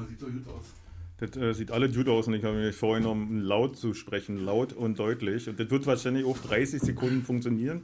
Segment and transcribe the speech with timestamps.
[0.00, 0.74] mal, sieht doch gut aus.
[1.18, 4.72] Das äh, sieht alle gut aus und ich habe mir vorgenommen, laut zu sprechen, laut
[4.72, 5.48] und deutlich.
[5.48, 7.82] Und das wird wahrscheinlich auch 30 Sekunden funktionieren.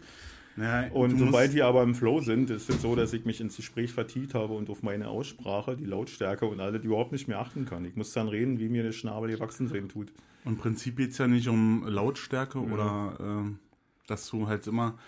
[0.57, 3.57] Naja, Und sobald wir aber im Flow sind, ist es so, dass ich mich ins
[3.57, 7.67] Gespräch vertieft habe und auf meine Aussprache, die Lautstärke und alles überhaupt nicht mehr achten
[7.67, 7.85] kann.
[7.85, 10.13] Ich muss dann reden, wie mir der Schnabel gewachsen sein tut.
[10.47, 13.59] Im Prinzip geht es ja nicht um Lautstärke oder ähm,
[14.07, 14.99] dass du halt immer.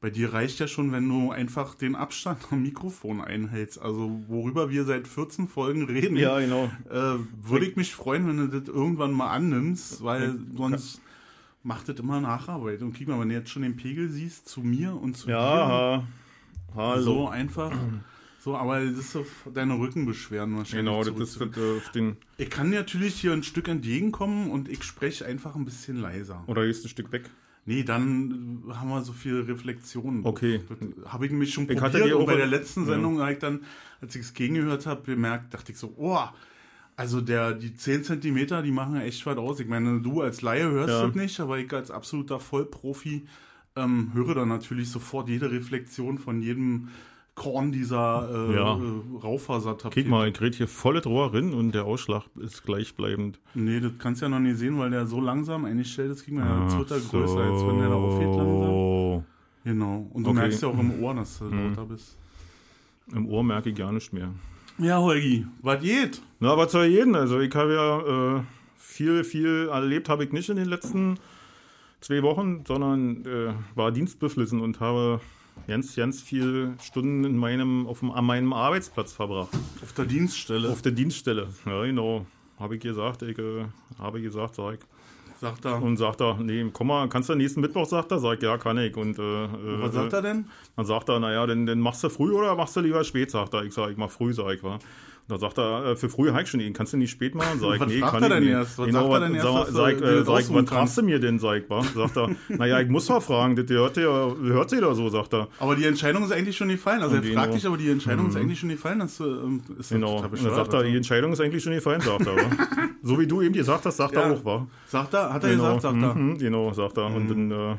[0.00, 3.80] Bei dir reicht ja schon, wenn du einfach den Abstand am Mikrofon einhältst.
[3.80, 6.70] Also, worüber wir seit 14 Folgen reden, Ja, genau.
[6.90, 11.00] äh, würde ich mich freuen, wenn du das irgendwann mal annimmst, weil sonst
[11.62, 12.82] macht das immer Nacharbeit.
[12.82, 15.56] Und guck mal, wenn du jetzt schon den Pegel siehst, zu mir und zu Ja,
[15.66, 15.72] dir.
[15.72, 16.04] ha,
[16.74, 17.02] hallo.
[17.02, 17.72] So einfach.
[18.38, 20.84] So, aber das ist so deine Rückenbeschwerden wahrscheinlich.
[20.86, 22.16] Genau, das ist auf den.
[22.38, 26.44] Ich kann natürlich hier ein Stück entgegenkommen und ich spreche einfach ein bisschen leiser.
[26.46, 27.28] Oder gehst du ein Stück weg?
[27.68, 30.24] Nee, dann äh, haben wir so viele Reflexionen.
[30.24, 30.60] Okay.
[31.04, 32.86] Habe ich mich schon Ich hatte probiert und bei der letzten Ja.
[32.92, 33.60] Sendung habe ich dann,
[34.00, 36.18] als ich es gegengehört habe, bemerkt, dachte ich so, oh,
[36.94, 39.60] also der, die 10 Zentimeter, die machen ja echt was aus.
[39.60, 41.06] Ich meine, du als Laie hörst Ja.
[41.06, 43.26] das nicht, aber ich als absoluter Vollprofi
[43.74, 46.88] ähm, höre dann natürlich sofort jede Reflexion von jedem
[47.36, 48.76] Korn dieser äh, Ja.
[48.76, 50.02] äh, Raufasertapete.
[50.02, 53.38] Guck mal, ich rede hier volle Rohr rein und der Ausschlag ist gleichbleibend.
[53.54, 56.24] Nee, das kannst du ja noch nicht sehen, weil der so langsam eingestellt ist.
[56.24, 58.62] Kriegen wir ja, wird er größer, als wenn der da aufgeht langsam.
[58.62, 59.24] so.
[59.64, 60.06] Genau.
[60.12, 60.38] Und du Okay.
[60.40, 61.68] merkst ja auch im Ohr, dass du Mhm.
[61.68, 62.16] lauter bist.
[63.14, 64.30] Im Ohr merke ich gar nicht mehr.
[64.78, 66.22] Ja, Holgi, was geht?
[66.40, 67.14] Na, aber zu jedem.
[67.14, 68.42] Also ich habe ja äh,
[68.76, 71.18] viel, viel erlebt habe ich nicht in den letzten
[72.00, 75.20] zwei Wochen, sondern äh, war dienstbeflissen und habe
[75.66, 79.50] ganz, ganz viele Stunden in meinem, auf dem, an meinem Arbeitsplatz verbracht.
[79.82, 80.70] Auf der Dienststelle.
[80.70, 81.48] Auf der Dienststelle.
[81.66, 82.26] Ja, genau.
[82.58, 83.64] Habe ich gesagt, ich äh,
[83.98, 84.80] habe gesagt, sag ich.
[85.40, 85.82] sagt er.
[85.82, 88.56] Und sagt er, nee, komm mal, kannst du nächsten Mittwoch, sagt er, sag ich, ja,
[88.56, 88.96] kann ich.
[88.96, 89.48] Und äh,
[89.82, 90.46] was sagt er denn?
[90.76, 93.54] Dann sagt er, naja, dann, dann machst du früh oder machst du lieber spät, sagt
[93.54, 93.64] er.
[93.64, 94.78] Ich sag, ich mach früh, sag ich, wa.
[95.28, 97.58] Dann sagt er, äh, für früh ich schon ihn, kannst du nicht spät machen?
[97.60, 98.52] Sag ich, Was nee, kann er ich denn nicht.
[98.52, 98.78] erst?
[98.78, 101.18] Was genau, sagt er denn erst, sag, was sag, äh, sag was fragst du mir
[101.18, 101.82] denn, sag ich, wa?
[101.82, 105.34] Sagt er, naja, ich muss doch fragen, das hört ihr, hört sie da so, sagt
[105.34, 105.48] er.
[105.58, 107.02] Aber die Entscheidung ist eigentlich schon gefallen.
[107.02, 107.54] Also er Und fragt genau.
[107.56, 108.98] dich, aber die Entscheidung ist eigentlich schon gefallen.
[109.00, 110.20] Dass, du, ähm, ist Genau.
[110.22, 112.36] dann sagt er, die Entscheidung ist eigentlich schon gefallen, sagt er.
[113.02, 114.20] so wie du eben gesagt hast, sagt Ja.
[114.22, 114.66] er auch, wa?
[114.86, 115.32] Sagt er?
[115.32, 116.14] Hat er Genau, gesagt, sagt er.
[116.14, 117.06] mhm, genau, sagt er.
[117.06, 117.76] Und dann äh,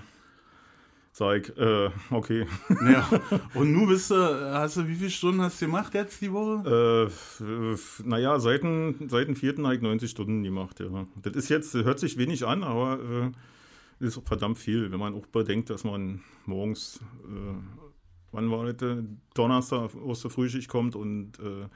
[1.19, 2.45] ich, äh, okay.
[2.69, 3.09] Ja.
[3.55, 7.09] Und nun bist du, hast du, wie viele Stunden hast du gemacht jetzt die Woche?
[7.41, 11.07] Äh, naja, seit dem, seit dem vierten habe ich 90 Stunden gemacht, ja.
[11.23, 12.99] Das ist jetzt, hört sich wenig an, aber
[13.99, 17.55] äh, ist verdammt viel, wenn man auch bedenkt, dass man morgens, äh,
[18.31, 19.03] wann war das, äh,
[19.33, 21.67] Donnerstag aus der Frühschicht kommt und äh,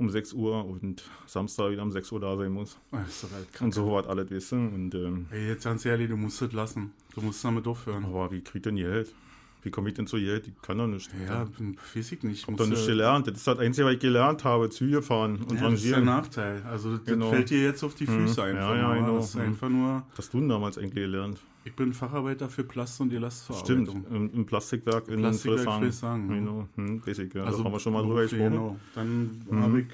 [0.00, 2.78] um 6 Uhr und Samstag wieder um 6 Uhr da sein muss.
[2.90, 4.56] Das ist halt Und so was alles, weißt du.
[4.56, 6.92] Und, ähm, Ey, jetzt ganz ehrlich, du musst das lassen.
[7.14, 8.04] Du musst damit aufhören.
[8.04, 9.14] aber wie kriegt denn Geld?
[9.62, 10.46] Wie komme ich denn zu Geld?
[10.46, 11.10] Ich kann doch nicht.
[11.28, 11.46] Ja,
[11.94, 12.38] weiß ich nicht.
[12.42, 13.26] Ich habe doch nicht gelernt.
[13.26, 14.70] Das ist das Einzige, was ich gelernt habe.
[14.70, 16.04] Züge fahren und Ja, das ist der rangieren.
[16.04, 16.62] Nachteil.
[16.62, 17.30] Also das Genau.
[17.30, 18.46] fällt dir jetzt auf die Füße Mhm.
[18.48, 18.70] einfach.
[18.70, 18.94] Ja, ja, nur.
[18.96, 19.16] genau.
[19.16, 19.40] Das ist Mhm.
[19.42, 21.38] einfach nur, Was hast du denn damals eigentlich gelernt?
[21.64, 24.06] ich bin Facharbeiter für Plast- und Stimmt, Elastverarbeitung.
[24.10, 25.66] im, im Plastikwerk in Plastikwerk
[26.02, 26.16] ja.
[26.16, 27.44] Genau, hm, ich, ja.
[27.44, 28.44] Also da haben wir schon mal drüber gesprochen.
[28.50, 28.76] Genau.
[28.94, 29.62] Dann Mhm.
[29.62, 29.86] habe ich,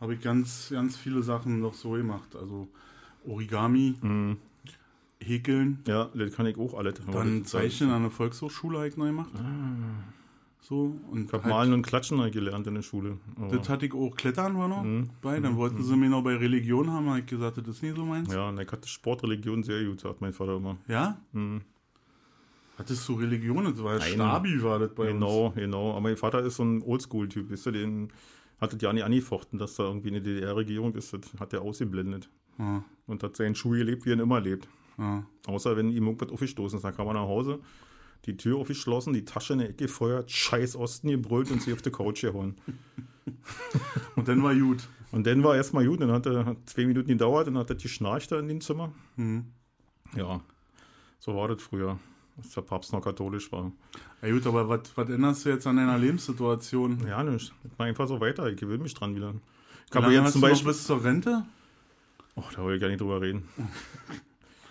[0.00, 2.36] hab ich ganz, ganz viele Sachen noch so gemacht.
[2.40, 2.68] Also
[3.26, 4.36] Origami, Mhm.
[5.22, 6.94] Häkeln, Ja, das kann ich auch alles.
[7.10, 9.30] dann Zeichnen an der Volkshochschule ich neu gemacht.
[10.62, 11.24] So, und Ah.
[11.26, 13.18] Ich habe halt- Malen und Klatschen halt gelernt in der Schule.
[13.36, 15.10] Aber, das hatte ich auch, Klettern war noch Mhm.
[15.20, 15.40] bei.
[15.40, 18.04] Dann wollten sie mir noch bei Religion haben, habe ich gesagt, das ist nicht so
[18.04, 18.32] meins.
[18.32, 20.76] ja, und ich hatte Sportreligion sehr gut, sagt mein Vater immer.
[20.86, 21.18] Ja?
[21.32, 21.62] Mhm.
[22.78, 23.64] Hattest du Religion?
[23.64, 24.12] Das war Nein.
[24.14, 25.12] Stabi, war das bei uns.
[25.12, 25.90] Genau, genau.
[25.92, 28.08] Aber mein Vater ist so ein Oldschool-Typ, weißt du, den
[28.60, 31.12] hat das ja nicht angefochten, dass da irgendwie eine DDR-Regierung ist.
[31.12, 32.30] Das hat er ausgeblendet.
[32.58, 34.68] Ja, Und hat seinen Schuh gelebt, wie er ihn immer lebt.
[34.98, 35.24] Ja.
[35.46, 37.60] Außer wenn ihm irgendwas aufgestoßen ist, dann kam er nach Hause,
[38.26, 41.82] die Tür aufgeschlossen, die Tasche in die Ecke gefeuert, scheiß Osten gebrüllt und sie auf
[41.82, 42.56] die Couch gehauen.
[44.16, 44.88] Und dann war gut.
[45.12, 47.76] Und dann war erstmal gut, dann hat er hat zwei Minuten gedauert, dann hat er
[47.76, 48.92] geschnarcht da in dem Zimmer.
[49.16, 49.46] Mhm.
[50.16, 50.40] Ja,
[51.18, 51.98] so war das früher,
[52.36, 53.72] als der Papst noch katholisch war.
[54.22, 57.06] Ja gut, aber was, änderst du jetzt an deiner Lebenssituation?
[57.06, 57.52] Ja, nicht.
[57.64, 59.34] Ich mach einfach so weiter, ich gewöhne mich dran wieder.
[59.88, 60.68] Ich habe jetzt zum Beispiel.
[60.68, 61.44] bis zur Rente?
[62.36, 63.48] Oh, da will ich gar nicht drüber reden.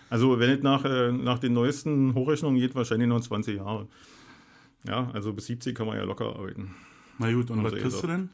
[0.09, 3.87] Also, wenn es nach, äh, nach den neuesten Hochrechnungen geht, wahrscheinlich noch 20 Jahre.
[4.87, 6.75] Ja, also bis 70 kann man ja locker arbeiten.
[7.17, 8.29] Na gut, und Also was kriegst du denn?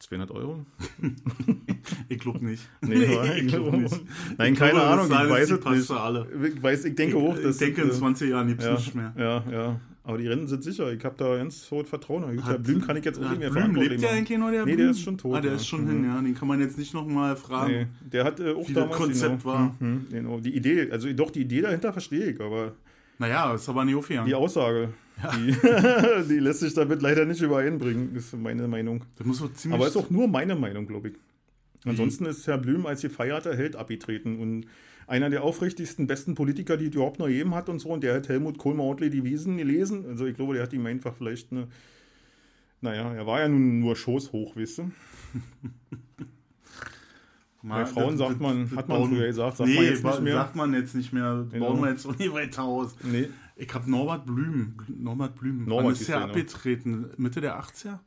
[0.00, 0.64] 200 Euro?
[2.08, 2.68] Ich glaube nicht.
[2.82, 3.04] Nee,
[3.38, 4.00] ich glaube nicht.
[4.36, 5.86] Nein, Ich keine glaube, Ahnung, ich weiß es nicht.
[5.86, 6.26] für alle.
[6.54, 8.74] Ich, weiß, ich denke auch, dass ich denke, in äh, 20 Jahren gibt es ja,
[8.74, 9.14] nicht mehr.
[9.16, 9.80] Ja, ja.
[10.08, 10.90] Aber die Rennen sind sicher.
[10.90, 12.42] Ich habe da ganz hohes Vertrauen.
[12.42, 14.18] Hat- Blüm kann ich jetzt auch nicht mehr Blüm, lebt der machen.
[14.18, 15.56] eigentlich noch, der Nee, der ist schon tot, Ah, der ja.
[15.58, 15.88] ist schon Mhm.
[15.90, 16.20] hin, ja.
[16.22, 17.70] Den kann man jetzt nicht noch mal fragen.
[17.72, 19.76] Nee, der hat äh, auch Wie das damals Konzept genau, war.
[19.78, 22.72] Mhm, genau, die Idee, also doch die Idee dahinter verstehe ich, aber
[23.18, 24.26] Naja, ist aber nicht aufgegangen.
[24.26, 24.88] die Aussage,
[25.36, 25.52] die,
[26.30, 29.04] die lässt sich damit leider nicht übereinbringen, ist meine Meinung.
[29.18, 29.78] Das muss so ziemlich...
[29.78, 31.14] Aber ist auch nur meine Meinung, glaube ich.
[31.84, 34.64] Ansonsten ist Herr Blüm als gefeierter Held abgetreten und
[35.08, 37.88] einer der aufrichtigsten, besten Politiker, die es überhaupt noch jedem hat und so.
[37.88, 40.04] Und der hat Helmut Kohl Mautli die Wiesen gelesen.
[40.06, 41.66] Also ich glaube, der hat ihm einfach vielleicht eine.
[42.80, 44.90] Naja, er war ja nun nur schoßhoch, weißt du?
[47.62, 50.04] Bei Frauen das- sagt man, das hat man bauen- früher gesagt, sagt nee, man jetzt
[50.04, 50.34] nicht mehr.
[50.34, 51.34] sagt man jetzt nicht mehr.
[51.42, 51.66] Das Genau.
[51.72, 52.94] bauen wir jetzt auch nicht weiter aus.
[53.02, 53.28] Nee.
[53.56, 54.74] Ich habe Norbert Blüm.
[54.86, 55.64] Norbert Blüm.
[55.64, 56.22] Norbert ist ja.
[56.24, 57.10] abgetreten?
[57.16, 57.98] Mitte der 80er?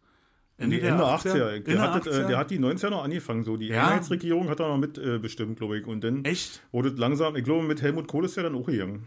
[0.61, 1.33] Ende, Ende 80er.
[1.33, 2.27] Der, Ende hat, das, äh, 80er?
[2.27, 3.43] der hat die 90er noch angefangen.
[3.43, 3.57] So.
[3.57, 3.87] Die Ja.
[3.87, 5.19] Einheitsregierung hat er noch mit äh,
[5.55, 5.87] glaube ich.
[5.87, 6.61] Und dann Echt?
[6.71, 9.03] wurde es langsam, ich glaube, mit Helmut Kohl ist er dann auch gegangen.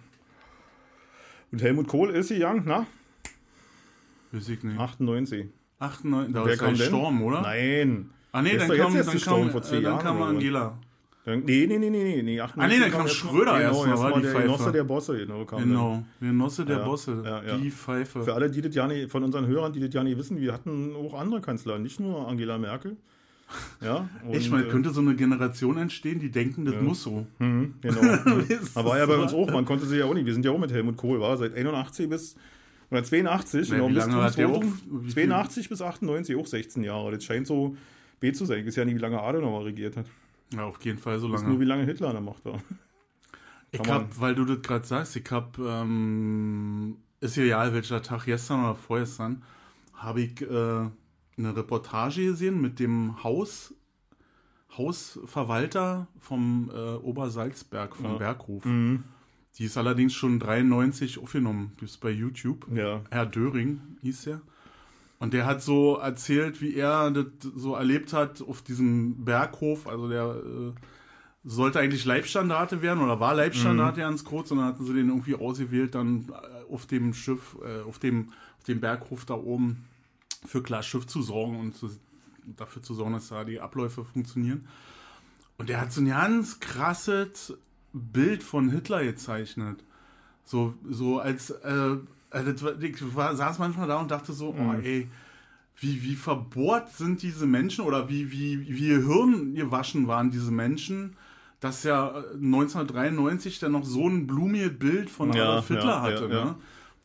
[1.52, 2.86] Und Helmut Kohl ist gegangen, na?
[4.32, 4.78] Weiß ich nicht.
[4.78, 5.46] 98.
[5.78, 6.70] 98, da ist denn?
[6.74, 7.42] gestorben, oder?
[7.42, 8.10] Nein.
[8.32, 10.22] Ah, nee, dann kam, dann kam, äh, dann Jahren kam.
[10.22, 10.78] Angela.
[11.26, 12.40] Nee, nee, nee, nee, nee, nee.
[12.40, 14.32] 98 Ah, nee, dann kam Schröder mal, erst genau, mal, erst war mal die der
[14.32, 14.42] Pfeife.
[14.46, 15.44] Genosse der Bosse, genau.
[15.46, 15.58] Kam.
[15.62, 17.22] Genau, der Genosse der Bosse.
[17.24, 17.56] ja, ja.
[17.56, 18.22] Die Pfeife.
[18.24, 20.52] Für alle, die das ja nicht, von unseren Hörern, die das ja nicht wissen, wir
[20.52, 22.96] hatten auch andere Kanzler, nicht nur Angela Merkel.
[23.80, 26.80] Ja, und, Echt, man äh, könnte so eine Generation entstehen, die denken, das Ja.
[26.82, 27.26] muss so.
[27.38, 28.00] Mhm, genau.
[28.74, 30.26] Aber war ja bei uns auch, man konnte sie ja auch nicht.
[30.26, 32.36] Wir sind ja auch mit Helmut Kohl, war seit 81 bis
[32.90, 36.36] oder 82, Ja, genau, bis zum hat der zweiten- auch- wie viel- 82 bis 98,
[36.36, 37.12] auch 16 Jahre.
[37.12, 37.76] Das scheint so
[38.20, 38.60] B zu sein.
[38.60, 40.06] Ich weiß ja nicht, wie lange Adenauer regiert hat.
[40.56, 41.54] Ja, auf jeden Fall so Das ist lange.
[41.54, 42.60] nur, wie lange Hitler an der Macht war.
[43.72, 48.24] Ich hab, weil du das gerade sagst, ich hab, ähm, ist ja egal welcher Tag,
[48.26, 49.42] gestern oder vorgestern,
[49.94, 53.74] habe ich äh, eine Reportage gesehen mit dem Haus,
[54.76, 58.16] Hausverwalter vom äh, Obersalzberg, vom Ja.
[58.16, 58.64] Berghof.
[58.64, 59.04] Mhm.
[59.58, 62.66] Die ist allerdings schon 93 aufgenommen, die ist bei YouTube.
[62.74, 63.02] Ja.
[63.10, 64.40] Herr Döring hieß er.
[65.18, 69.86] Und der hat so erzählt, wie er das so erlebt hat auf diesem Berghof.
[69.86, 70.72] Also der äh,
[71.44, 75.34] sollte eigentlich Leibstandarte werden oder war Leibstandarte ganz kurz und dann hatten sie den irgendwie
[75.34, 79.84] ausgewählt, dann äh, auf dem Schiff, äh, auf dem, auf dem Berghof da oben
[80.44, 81.90] für klar Schiff zu sorgen und zu,
[82.56, 84.66] dafür zu sorgen, dass da die Abläufe funktionieren.
[85.58, 87.56] Und der hat so ein ganz krasses
[87.92, 89.84] Bild von Hitler gezeichnet.
[90.44, 91.96] So, so als, äh,
[92.34, 95.08] äh, war, ich saß manchmal da und dachte so, oh ey,
[95.80, 101.16] wie, wie verbohrt sind diese Menschen oder wie, wie, wie Hirn gewaschen waren diese Menschen,
[101.60, 106.02] dass ja äh, 1993 dann noch so ein blumiges Bild von Ja, Adolf Hitler ja,
[106.02, 106.54] hatte, ja, ne?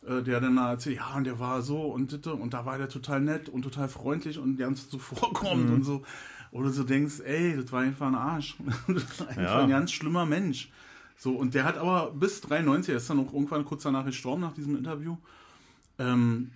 [0.07, 2.77] Äh, Der dann da erzählt, ja, und der war so und ditte, und da war
[2.77, 5.73] der total nett und total freundlich und ganz zuvorkommt Mhm.
[5.75, 6.03] und so.
[6.51, 8.55] Oder du denkst, ey, das war einfach ein Arsch.
[8.87, 9.63] Das war einfach Ja.
[9.63, 10.69] ein ganz schlimmer Mensch.
[11.21, 14.39] So, und der hat aber bis 93, er ist dann auch irgendwann kurz danach gestorben,
[14.41, 15.17] nach diesem Interview,
[15.97, 16.51] ähm,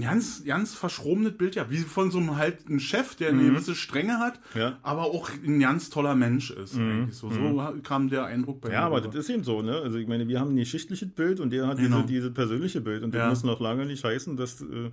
[0.00, 3.74] ganz, ganz verschrobenes Bild, ja, wie von so einem halt ein Chef, der eine gewisse
[3.76, 4.60] Strenge hat, Mhm.
[4.60, 4.70] Ja.
[4.70, 4.76] Mhm.
[4.82, 6.74] aber auch ein ganz toller Mensch ist.
[6.76, 7.14] Eigentlich.
[7.16, 9.08] So, so kam der Eindruck bei Ja, mir aber rüber.
[9.12, 9.76] das ist eben so, ne?
[9.76, 11.98] Also ich meine, wir haben ein geschichtliches Bild und der hat Genau.
[12.02, 13.28] diese, diese persönliche Bild und das Ja.
[13.28, 14.90] muss noch lange nicht heißen, dass äh,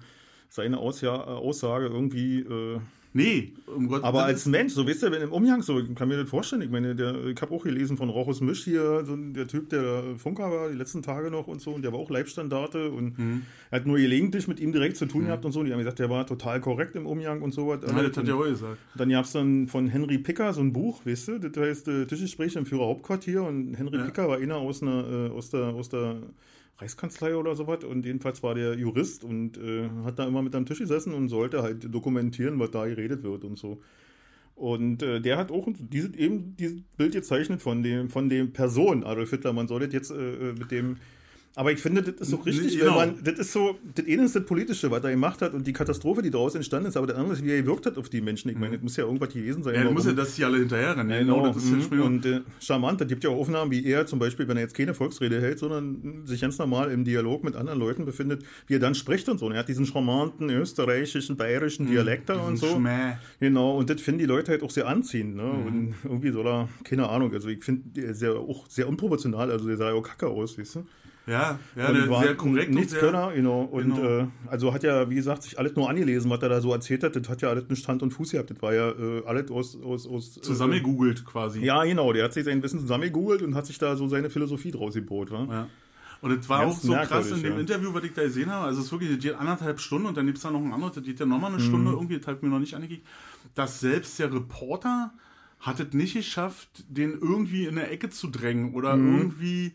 [0.50, 2.80] seine Ausja Aussage irgendwie äh,
[3.18, 6.08] Nee, um Gott Aber als Mensch, so wisst ihr, wenn im Umgang so, ich kann
[6.08, 6.62] mir das vorstellen.
[6.62, 10.04] Ich meine, der, ich habe auch gelesen von Rochus Misch hier, so der Typ, der
[10.18, 13.42] Funker war, die letzten Tage noch und so, und der war auch Leibstandarte und Mhm.
[13.72, 15.64] er hat nur gelegentlich mit ihm direkt zu tun gehabt und so.
[15.64, 17.82] Die haben gesagt, der war total korrekt im Umgang und so was.
[17.82, 18.78] Ja, das hat er auch gesagt.
[18.96, 22.06] Dann gab es dann von Henry Picker so ein Buch, weißt du, das heißt äh,
[22.06, 24.06] Tischgespräche im Führerhauptquartier und Henry Ja.
[24.06, 26.18] Picker war einer aus, einer, äh, aus, der, aus der
[26.80, 30.66] Reichskanzlei oder sowas und jedenfalls war der Jurist und äh, hat da immer mit am
[30.66, 33.82] Tisch gesessen und sollte halt dokumentieren, was da geredet wird und so.
[34.58, 39.04] Und äh, der hat auch dieses, eben dieses Bild gezeichnet von dem, von dem Person
[39.04, 39.54] Adolf Hitler.
[39.54, 40.98] Man soll jetzt äh, mit dem.
[41.58, 42.96] Aber ich finde, das ist so richtig, Nee, genau.
[42.98, 45.74] man, das ist so, das eine ist das Politische, was er gemacht hat und die
[45.74, 48.22] Katastrophe, die daraus entstanden ist, aber das andere ist, wie er gewirkt hat auf die
[48.22, 48.50] Menschen.
[48.52, 49.74] Ich meine, das muss ja irgendwas gewesen sein.
[49.74, 49.80] Mhm.
[49.80, 51.10] Ja, du musst ja, dass die alle hinterher rennen.
[51.10, 51.82] ja, genau, das ist mhm.
[51.82, 54.64] schon und äh, charmant, es gibt ja auch Aufnahmen, wie er zum Beispiel, wenn er
[54.64, 58.76] jetzt keine Volksrede hält, sondern sich ganz normal im Dialog mit anderen Leuten befindet, wie
[58.76, 59.48] er dann spricht und so.
[59.48, 62.58] Und er hat diesen charmanten österreichischen, bayerischen Dialekt da und Mhm.
[62.58, 62.68] so.
[62.76, 63.14] Schmäh.
[63.40, 65.36] Genau, und das finden die Leute halt auch sehr anziehend.
[65.36, 65.42] Ne?
[65.44, 65.66] Mhm.
[65.66, 69.50] Und irgendwie soll er, keine Ahnung, also ich finde, der ist ja auch sehr unproportional,
[69.50, 70.86] also der sah ja auch kacke aus, weißt du?
[71.28, 72.72] Ja, ja und der war sehr korrekt.
[72.72, 73.62] Nichts und sehr, Könner, genau.
[73.64, 74.20] Und Genau.
[74.22, 77.04] Äh, also hat ja, wie gesagt, sich alles nur angelesen, was er da so erzählt
[77.04, 77.16] hat.
[77.16, 78.50] Das hat ja alles nicht Hand und Fuß gehabt.
[78.50, 79.78] Das war ja äh, alles aus.
[79.84, 81.60] aus, aus äh, zusammengegoogelt quasi.
[81.64, 82.14] ja, genau.
[82.14, 85.30] Der hat sich sein Wissen zusammengegoogelt und hat sich da so seine Philosophie draus gebaut.
[85.32, 85.46] Wa?
[85.50, 85.68] Ja.
[86.22, 87.60] Und es war Ganz auch so krass in dem ja.
[87.60, 88.66] Interview, was ich da gesehen habe.
[88.68, 90.74] Also es ist wirklich, das geht anderthalb Stunden und dann gibt es da noch ein
[90.74, 91.58] anderes, das geht ja nochmal Mhm.
[91.58, 93.06] eine Stunde, irgendwie, das hat mir noch nicht angekickt,
[93.54, 95.12] dass selbst der Reporter
[95.60, 99.18] hat es nicht geschafft, den irgendwie in der Ecke zu drängen oder Mhm.
[99.18, 99.74] irgendwie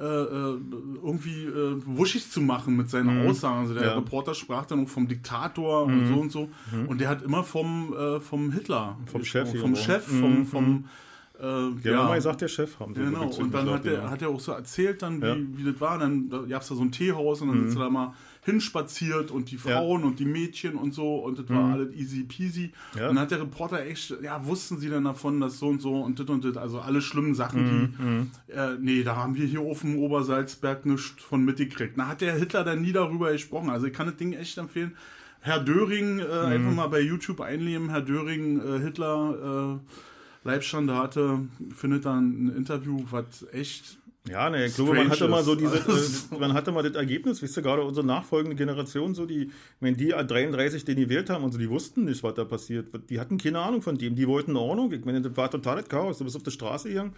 [0.00, 0.58] äh, äh,
[1.02, 3.60] irgendwie äh, wuschig zu machen mit seinen Aussagen.
[3.60, 3.88] Also der Mhm.
[3.88, 3.94] Ja.
[3.96, 4.00] Mhm.
[4.04, 6.48] Reporter sprach dann auch vom Diktator und so und so.
[6.88, 9.76] Und der hat immer vom, äh, vom Hitler, Vom Chef vom.
[9.76, 10.84] Chef, Mhm, vom, vom
[11.40, 14.10] Äh, Ja, ja, mal sagt der Chef, haben sie Genau, und dann hat er, ja.
[14.10, 15.34] hat er auch so erzählt, dann, wie, Ja.
[15.34, 15.56] Mhm.
[15.56, 15.98] wie das war.
[15.98, 19.50] Dann gab es da so ein Teehaus und dann sind sie da mal hinspaziert und
[19.50, 22.72] die Frauen und die Mädchen und so und das war alles easy peasy.
[22.94, 22.98] Mhm.
[23.00, 23.08] Ja.
[23.08, 26.00] Und dann hat der Reporter echt, ja, wussten sie denn davon, dass so und so
[26.00, 27.60] und das und das, also alle schlimmen Sachen,
[28.00, 31.98] Mhm, die, äh, nee, da haben wir hier auf dem Obersalzberg nichts von mitgekriegt.
[31.98, 33.70] Da hat der Hitler dann nie darüber gesprochen.
[33.70, 34.92] Also ich kann das Ding echt empfehlen.
[35.42, 36.30] Herr Döring, äh, Mhm.
[36.52, 39.90] einfach mal bei YouTube einnehmen, Herr Döring, äh, Hitler, äh,
[40.44, 41.40] Leibstande hatte,
[41.74, 45.60] findet dann ein Interview, was echt Ja, ne, ich glaube, man hatte mal so ist.
[45.60, 49.50] diese, Also- man hatte mal das Ergebnis, wisst ihr, gerade unsere nachfolgende Generation, so die,
[49.80, 52.88] wenn die 33 den gewählt haben und so, die wussten nicht, was da passiert.
[53.10, 54.92] Die hatten keine Ahnung von dem, die wollten Ordnung.
[54.92, 56.18] Ich meine, das war totales Chaos.
[56.18, 57.12] Du bist auf der Straße gegangen.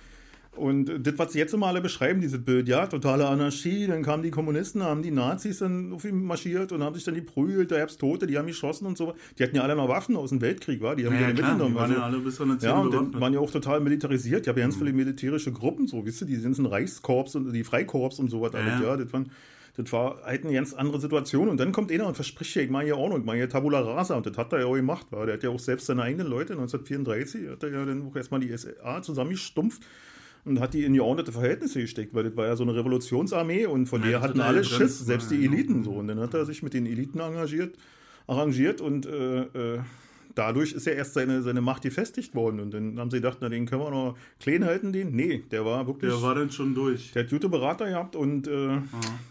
[0.55, 4.23] Und das, was sie jetzt immer alle beschreiben, dieses Bild, ja, totale Anarchie, dann kamen
[4.23, 7.79] die Kommunisten, haben die Nazis dann auf ihn marschiert und haben sich dann geprügelt, da
[7.79, 9.15] gab's Tote, die haben geschossen und so.
[9.39, 10.95] Die hatten ja alle noch Waffen aus dem Weltkrieg, war?
[10.95, 11.75] Die haben die Ja, alle klar, die mitgenommen.
[11.77, 13.21] waren Also- ja alle bis an eine ja, und die bewaffnet.
[13.23, 14.43] waren ja auch total militarisiert.
[14.43, 14.71] Ich habe ja Mhm.
[14.73, 18.29] ganz viele militärische Gruppen, so, wisst ihr, die sind ein Reichskorps und die Freikorps und
[18.29, 18.55] sowas.
[18.55, 18.89] alles, ja.
[18.89, 19.31] ja, das, waren,
[19.79, 21.49] das war halt eine ganz andere Situation.
[21.49, 23.81] Und dann kommt einer und verspricht ja, ich mache hier Ordnung, ich mache hier Tabula
[23.81, 24.17] Rasa.
[24.17, 25.07] Und das hat er ja auch gemacht.
[25.13, 25.25] War.
[25.25, 28.41] Der hat ja auch selbst seine eigenen Leute, 1934, hat er ja dann auch erstmal
[28.41, 29.81] die SA zusammengestumpft
[30.45, 33.87] und hat die in geordnete Verhältnisse gesteckt, weil das war ja so eine Revolutionsarmee und
[33.87, 35.45] von Ja, der hatten hat alle Schiss, selbst die.
[35.45, 35.93] Eliten so.
[35.93, 37.77] Und dann hat er sich mit den Eliten engagiert,
[38.27, 39.81] arrangiert und äh, äh,
[40.35, 42.61] dadurch ist ja erst seine, seine Macht gefestigt worden.
[42.61, 45.13] Und dann haben sie gedacht, na, den können wir noch klein halten, den.
[45.15, 46.11] Nee, der war wirklich.
[46.13, 47.13] Der war dann schon durch.
[47.13, 48.79] der hat gute Berater gehabt und äh,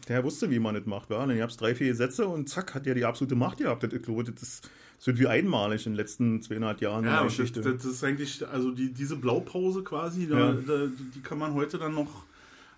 [0.08, 1.10] der wusste, wie man das macht.
[1.10, 1.26] Wa?
[1.26, 3.84] Dann gab es drei, vier Gesetze und zack, hat er die absolute Macht gehabt.
[3.84, 7.10] Das, ich glaube, das ist, das wird wie einmalig in den letzten zweieinhalb Jahren in
[7.10, 7.62] Ja, der und das, Geschichte.
[7.62, 10.54] das ist eigentlich, also die, diese Blaupause quasi, da, Ja.
[10.54, 12.26] da, die kann man heute dann noch.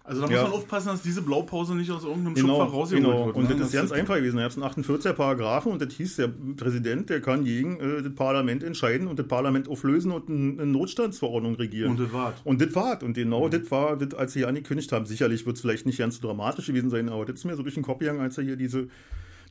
[0.06, 0.44] Also da muss Ja.
[0.44, 3.26] man aufpassen, dass diese Blaupause nicht aus irgendeinem Genau, Schubfach rausgeholt genau.
[3.28, 3.36] wird.
[3.38, 3.56] Und ne?
[3.56, 4.36] das ist ganz einfach gewesen.
[4.36, 8.02] Da gab es einen 48er Paragraphen und das hieß, der Präsident, der kann gegen äh,
[8.02, 11.92] das Parlament entscheiden und das Parlament auflösen und ein- eine Notstandsverordnung regieren.
[11.92, 12.36] Und das war's.
[12.44, 13.02] Und das war's.
[13.02, 15.06] Und genau das war das, als sie hier angekündigt haben.
[15.06, 17.64] Sicherlich wird es vielleicht nicht ganz so dramatisch gewesen sein, aber das ist mir so
[17.64, 18.90] durch den Kopf gegangen, als sie hier diese,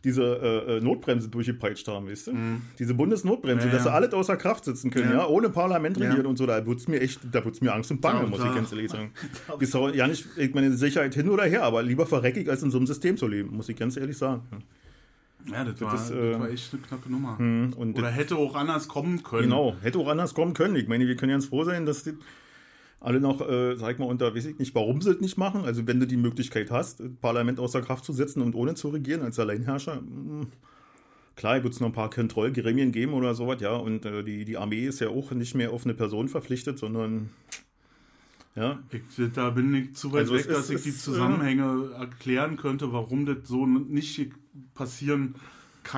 [0.05, 2.33] diese äh, äh, Notbremse durchgepeitscht haben, weißt du?
[2.79, 3.71] Diese Bundesnotbremse, Mhm.
[3.71, 3.95] Ja, dass sie ja.
[3.95, 6.47] alles außer Kraft sitzen können, ja, ohne Parlament regieren und so.
[6.47, 9.13] Da wird's mir echt, da wird's mir Angst und Bange, muss ich ganz ehrlich sagen.
[9.49, 12.79] Auch ja nicht, ich meine, Sicherheit hin oder her, aber lieber verreckig, als in so
[12.79, 14.43] einem System zu leben, muss ich ganz ehrlich sagen.
[15.51, 17.37] Ja, das, war, ist, das äh, war echt eine knappe Nummer.
[17.39, 19.43] Und Oder hätte auch anders kommen können.
[19.45, 20.77] Genau, hätte auch anders kommen können.
[20.77, 22.13] Ich meine, wir können ganz froh sein, dass die
[23.03, 25.63] alle noch, äh, sag ich mal, unter, weiß ich nicht, warum sie es nicht machen.
[25.65, 28.89] Also wenn du die Möglichkeit hast, das Parlament außer Kraft zu setzen und ohne zu
[28.91, 30.47] regieren als Alleinherrscher, mh,
[31.37, 33.75] klar, wird es noch ein paar Kontrollgremien geben oder sowas, ja.
[33.75, 37.31] Und äh, die, die Armee ist ja auch nicht mehr auf eine Person verpflichtet, sondern
[38.55, 42.57] ja, Ich, da bin ich zu weit Also weg, dass ist- ich die Zusammenhänge erklären
[42.57, 44.31] könnte, warum das so nicht
[44.75, 45.43] passieren kann.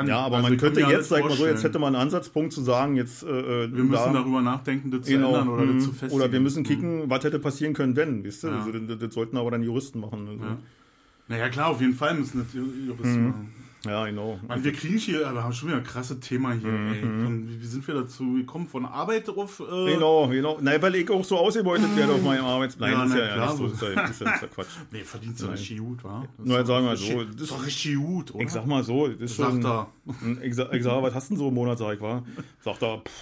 [0.07, 2.53] Ja, aber Also man kann könnte jetzt, sag mal so, jetzt hätte man einen Ansatzpunkt
[2.53, 5.29] zu sagen, jetzt äh, Wir müssen da- darüber nachdenken, das zu Genau.
[5.29, 5.75] ändern oder mhm.
[5.77, 6.13] das zu festigen.
[6.23, 6.67] Oder wir müssen Mhm.
[6.67, 8.51] kicken, was hätte passieren können, wenn, wisst ihr?
[8.51, 8.59] Ja.
[8.65, 10.27] Also, das, das sollten aber dann Juristen machen.
[10.29, 10.45] Also.
[10.45, 10.59] Ja.
[11.29, 13.29] Naja, klar, auf jeden Fall müssen das Juristen Mhm.
[13.29, 13.53] machen.
[13.85, 14.39] Ja, genau.
[14.49, 16.69] Mann, wir kriegen hier, aber haben schon wieder ein krasses Thema hier.
[16.73, 17.01] Ey.
[17.01, 18.67] Von, wie, sind wir dazu gekommen?
[18.67, 19.61] Von Arbeit auf.
[19.61, 19.87] Äh, Mhm.
[19.87, 20.59] Genau, genau.
[20.61, 22.91] Nein, weil ich auch so ausgebeutet werde auf meinem Arbeitsplatz.
[22.91, 23.57] Ja, Nein, das ist na ja, so.
[23.57, 23.69] so.
[23.69, 24.67] Das ist ja, das ist ja, das ist ja Quatsch.
[24.91, 26.25] Nee, verdienst du richtig gut, wa?
[26.39, 28.45] Das Nur ist sagen wir so, Das ist doch richtig gut, oder?
[28.45, 29.65] Ich sag mal so, das ist Sagt schon.
[29.65, 29.89] er.
[30.43, 32.23] Ich sag, ich sag, was hast du denn so im Monat, sag ich, war?
[32.61, 33.13] Sagt er, pff,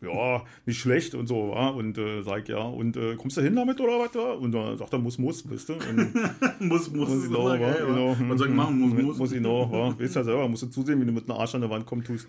[0.00, 1.68] ja, nicht schlecht und so, wa?
[1.68, 4.14] Und äh, sag ja, und äh, kommst du hin damit oder was?
[4.14, 4.32] wa?
[4.32, 5.74] Und dann sagt er, muss, muss, weißt du?
[6.60, 7.84] Muss, muss, muss ist ich immer geil?
[7.86, 8.14] Genau.
[8.14, 9.18] Man sagt, machen muss, muss.
[9.18, 9.94] Muss ich noch, wa?
[9.98, 12.06] Weißt ja selber, musst du zusehen, wie du mit einem Arsch an der Wand kommst,
[12.06, 12.28] tust.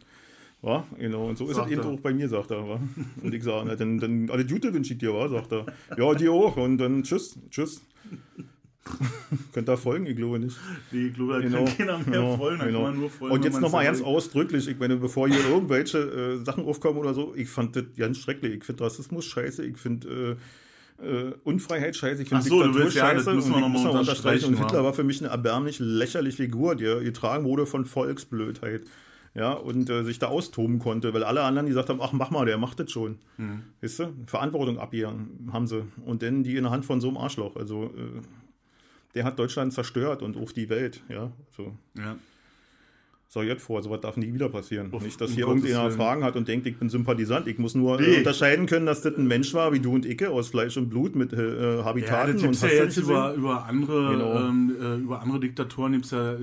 [0.62, 0.86] Wa?
[0.98, 1.90] Genau, und so ist Sagt es eben er.
[1.94, 2.68] auch bei mir, sagt er.
[2.68, 2.80] Wa?
[3.22, 5.28] Und ich sage, na, dann, dann alle Gute wünsche ich dir, wa?
[5.30, 5.66] sagt er.
[5.98, 6.58] Ja, dir auch.
[6.58, 7.82] Und dann tschüss, tschüss.
[9.54, 10.06] Könnt ihr folgen?
[10.06, 10.58] Ich glaube nicht.
[10.92, 12.84] Nee, ich glaube, da Genau, kann keiner mehr genau, folgen, da genau.
[12.84, 13.36] kann man nur folgen.
[13.36, 17.34] Und jetzt nochmal ganz ausdrücklich, ich meine, bevor hier irgendwelche äh, Sachen aufkommen oder so,
[17.36, 18.54] ich fand das ganz schrecklich.
[18.56, 20.38] Ich finde Rassismus scheiße, ich finde
[21.02, 23.36] äh, äh, Unfreiheit scheiße, ich finde so, Diktatur willst- ja, das scheiße.
[23.36, 24.60] müssen wir und noch unterstreichen, Und?
[24.60, 28.84] Hitler war für mich eine erbärmlich lächerliche Figur, die getragen wurde von Volksblödheit.
[29.36, 32.32] Ja, und äh, sich da austoben konnte, weil alle anderen die gesagt haben, ach mach
[32.32, 33.20] mal, der macht das schon.
[33.38, 33.62] Mhm.
[33.82, 34.06] Weißt du?
[34.26, 35.84] Verantwortung abgeben haben sie.
[36.08, 37.56] Und dann die in der Hand von so einem Arschloch.
[37.56, 38.22] Also äh,
[39.18, 41.02] der hat Deutschland zerstört und auch die Welt.
[41.10, 41.74] Ja, so.
[41.98, 42.16] Ja.
[43.30, 44.88] So, jetzt vor, sowas darf nie wieder passieren.
[44.94, 45.98] Auf- nicht, dass hier Gottes irgendjemand Willen.
[46.00, 47.46] Fragen hat und denkt, ich bin Sympathisant.
[47.48, 48.06] Ich muss nur Nee.
[48.16, 50.88] äh, unterscheiden können, dass das ein Mensch war, wie du und ich, aus Fleisch und
[50.90, 52.34] Blut mit äh, Ja, Habitaten.
[52.34, 54.40] das gibt's und ja jetzt über, über andere Genau.
[54.48, 56.40] ähm, äh, über andere Diktatoren gibt's ja äh,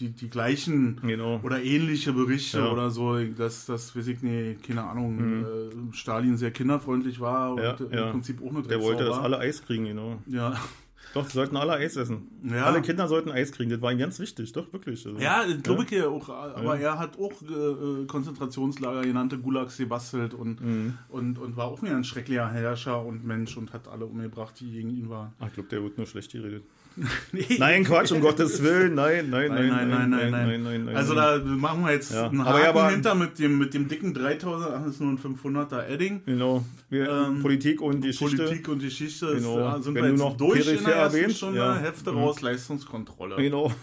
[0.00, 1.40] die, die, gleichen Genau.
[1.42, 2.64] oder ähnliche Berichte Ja.
[2.64, 2.72] Mhm.
[2.72, 7.58] oder so, dass das weiß ich nicht, keine Ahnung, äh, Stalin sehr kinderfreundlich war und
[7.62, 8.04] Ja, äh, ja.
[8.06, 10.16] im Prinzip auch eine Der wollte, dass alle Eis kriegen, genau.
[10.28, 10.58] Ja.
[11.12, 12.28] Doch, sie sollten alle Eis essen.
[12.42, 12.64] Ja.
[12.64, 15.06] Alle Kinder sollten Eis kriegen, das war ihm ganz wichtig, doch, wirklich.
[15.06, 16.28] Also, Ja, glaube ich ja auch.
[16.28, 20.98] Aber er hat auch äh, Konzentrationslager genannte Gulags gebastelt und, Mhm.
[21.08, 24.90] und, und war auch ein schrecklicher Herrscher und Mensch und hat alle umgebracht, die gegen
[24.90, 25.32] ihn waren.
[25.38, 26.64] Ach, ich glaube, der wird nur schlecht geredet.
[27.58, 30.96] Nein, Quatsch, um Gottes Willen, nein, nein, Nein, nein, nein, nein, nein, nein, nein.
[30.96, 32.28] Also da machen wir jetzt Ja.
[32.28, 35.00] einen Aber Haken ja, aber- hinter mit dem, mit dem dicken 3000, ach, das ist
[35.00, 36.22] nur ein 500er Edding.
[36.24, 36.64] Genau.
[36.90, 38.36] Wir, Ähm, Politik und Geschichte.
[38.44, 39.76] Politik und Geschichte ist, Genau.
[39.76, 41.58] äh, sind Wenn wir jetzt noch durch in der ersten erwähnt, Stunde.
[41.58, 41.76] ja.
[41.78, 42.18] Hefte Mhm.
[42.18, 43.36] raus, Leistungskontrolle.
[43.36, 43.72] Genau.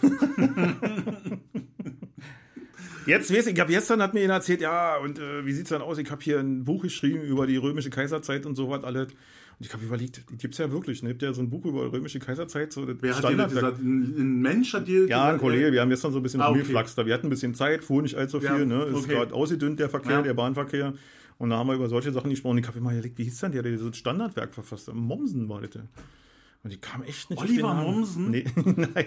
[3.04, 5.70] Jetzt weiß ich, ich habe gestern hat mir jemand erzählt, ja, und äh, wie sieht's
[5.70, 5.98] dann aus?
[5.98, 9.08] Ich habe hier ein Buch geschrieben über die römische Kaiserzeit und so was alles.
[9.58, 11.02] Und ich habe überlegt, die gibt's ja wirklich.
[11.02, 11.10] Ne?
[11.10, 13.78] Gibt ja so ein Buch über römische Kaiserzeit, so Wer hat dir gesagt?
[13.80, 16.48] Ein, ein Mensch hat dir Ja, ein Kollege, wir haben gestern so ein bisschen Ah,
[16.48, 16.58] okay.
[16.60, 16.96] rumgeflaxt.
[16.96, 18.84] Wir hatten ein bisschen Zeit, fuhr nicht allzu viel, Ja, ne?
[18.84, 19.14] Ist okay.
[19.14, 20.22] gerade ausgedünnt, der Verkehr, Ja.
[20.22, 20.94] der Bahnverkehr.
[21.38, 22.58] Und da haben wir über solche Sachen gesprochen.
[22.58, 24.94] Ich habe immer überlegt, wie hieß denn der, der dieses Standardwerk verfasst hat?
[24.94, 25.70] Mommsen war das.
[25.70, 25.86] der.
[26.64, 27.74] Und die kam echt nicht Oliver.
[27.74, 28.30] Mommsen?
[28.30, 29.04] Nee, nein.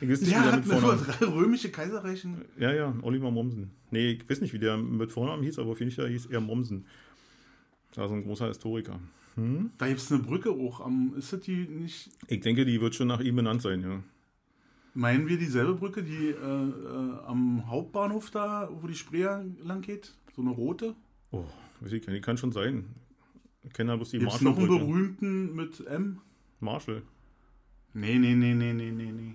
[0.00, 1.06] Ich weiß nicht, wie Der hat mit über Vornamen.
[1.06, 2.44] drei römische Kaiserreichen.
[2.58, 3.70] Ja, ja, Oliver Mommsen.
[3.90, 6.40] Nee, ich weiß nicht, wie der mit Vornamen hieß, aber auf jeden Fall hieß er
[6.40, 6.86] Mommsen.
[7.90, 8.98] Das war so ein großer Historiker.
[9.78, 11.14] Da gibt es eine Brücke auch am.
[11.16, 12.10] Ist das die nicht.
[12.28, 14.00] Ich denke, die wird schon nach ihm benannt sein, ja.
[14.96, 19.26] Meinen wir dieselbe Brücke, die äh, äh, am Hauptbahnhof da, wo die Spree
[19.64, 20.14] lang geht?
[20.36, 20.94] So eine rote?
[21.32, 21.44] Oh,
[21.80, 22.84] weiß ich nicht, die kann schon sein.
[23.64, 26.20] Ich kenne da bloß die es noch einen berühmten mit M?
[26.60, 27.02] Marshall.
[27.92, 29.34] Nee, nee, nee, nee, nee, nee, nee.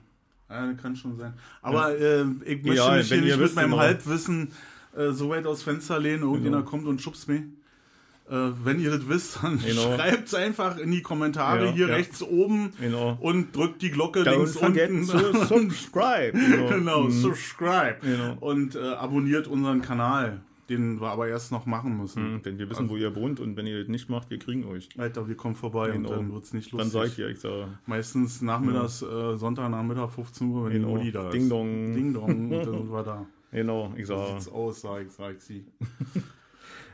[0.49, 1.33] Ja, kann schon sein.
[1.61, 3.81] Aber äh, ich möchte Ja, mich hier nicht mit meinem genau.
[3.81, 4.49] Halbwissen
[4.95, 6.69] äh, so weit aus Fenster lehnen, irgendjemand Genau.
[6.69, 7.41] kommt und schubst mich.
[8.29, 9.81] Äh, wenn ihr das wisst, dann Genau.
[9.95, 11.95] schreibt es einfach in die Kommentare Ja, hier ja.
[11.95, 13.17] rechts oben Genau.
[13.19, 15.03] und drückt die Glocke Don't links unten.
[15.47, 16.33] subscribe.
[16.37, 16.67] Genau.
[16.69, 17.11] genau, Mhm.
[17.11, 17.95] subscribe.
[18.01, 18.37] Genau.
[18.39, 22.33] Und äh, abonniert unseren Kanal, den wir aber erst noch machen müssen.
[22.35, 24.65] Mhm, Denn wir wissen, wo ihr wohnt und wenn ihr das nicht macht, wir kriegen
[24.65, 24.89] euch.
[24.99, 26.09] Alter, wir kommen vorbei Genau.
[26.09, 26.91] und dann wird es nicht lustig.
[26.93, 30.87] Dann sag ich dir, ich sage, Meistens nachmittags, äh, Sonntagnachmittag 15 Uhr, wenn Genau.
[30.89, 31.33] die Mutti da ist.
[31.33, 31.93] Ding dong.
[31.95, 33.25] Ding dong, und dann sind wir da.
[33.51, 35.65] genau, ich So sage, sieht's aus, sag ich, sag ich sie.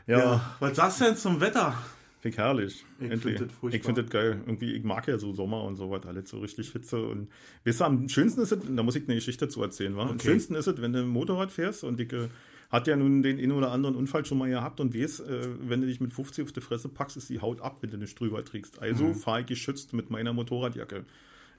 [0.06, 1.74] Ja, Was sagst du denn zum Wetter?
[2.20, 2.84] Find ich herrlich.
[2.98, 3.38] Ich Endlich.
[3.38, 4.40] find ich finde das geil.
[4.46, 7.06] Irgendwie, ich mag ja so Sommer und so was, alles so richtig Hitze.
[7.06, 7.28] Und
[7.64, 10.02] weißt du, am schönsten ist es, da muss ich eine Geschichte zu erzählen, wa?
[10.02, 10.24] Am Okay.
[10.30, 12.28] schönsten ist es, wenn du Motorrad fährst und ich äh,
[12.70, 15.80] hat ja nun den einen oder anderen Unfall schon mal gehabt und weißt, äh, wenn
[15.82, 18.18] du dich mit 50 auf die Fresse packst, ist die Haut ab, wenn du nicht
[18.18, 18.80] drüber trägst.
[18.80, 19.14] Also Mhm.
[19.14, 21.04] fahre ich geschützt mit meiner Motorradjacke.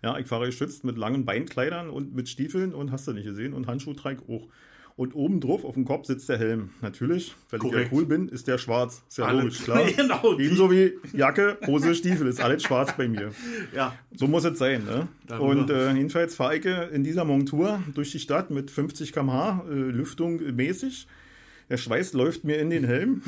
[0.03, 3.53] Ja, ich fahre geschützt mit langen Beinkleidern und mit Stiefeln und hast du nicht gesehen
[3.53, 4.47] und Handschuh trage auch.
[4.97, 6.71] Und oben drauf auf dem Kopf sitzt der Helm.
[6.81, 7.91] Natürlich, weil ich Korrekt.
[7.91, 9.03] ja cool bin, ist der schwarz.
[9.07, 9.85] Ist ja Alles- logisch, klar.
[9.95, 13.29] Genau, die- Ebenso wie Jacke, Hose, Stiefel, ist alles schwarz bei mir.
[13.75, 14.85] Ja, So muss es sein.
[14.85, 15.07] Ne?
[15.27, 15.45] Darüber.
[15.49, 19.65] Und äh, jedenfalls fahre ich äh, in dieser Montur durch die Stadt mit 50 km/h,
[19.69, 21.07] äh, Lüftung äh, mäßig.
[21.69, 23.21] Der Schweiß läuft mir in den Helm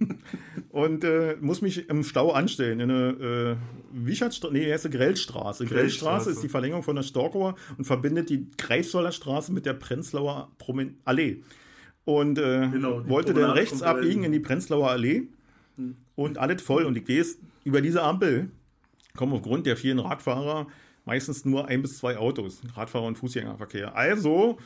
[0.70, 2.80] und äh, muss mich im Stau anstellen.
[2.80, 3.58] In eine
[3.92, 5.64] äh, Wichertstraße, nee, heißt Grellstraße.
[5.64, 6.30] Grellstraße Grellstraße.
[6.30, 10.98] ist die Verlängerung von der Storkower und verbindet die Greifswalder Straße mit der Prenzlauer Promen
[11.04, 11.42] Allee.
[12.04, 15.28] Und äh, Genau, wollte dann rechts abbiegen in die Prenzlauer Allee
[16.16, 16.84] und alles voll.
[16.84, 18.50] Und ich weiß, über diese Ampel
[19.14, 20.66] kommen aufgrund der vielen Radfahrer
[21.08, 23.96] meistens nur ein bis zwei Autos, Radfahrer und Fußgängerverkehr.
[23.96, 24.58] Also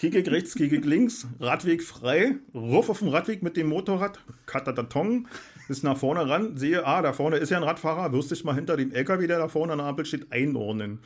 [0.00, 5.26] ich rechts, ich links, Radweg frei, ruf auf dem Radweg mit dem Motorrad, Katatatong,
[5.66, 8.54] bis nach vorne ran, sehe, ah, da vorne ist ja ein Radfahrer, wirst dich mal
[8.54, 11.00] hinter dem LKW, der da vorne an der Ampel steht, einordnen.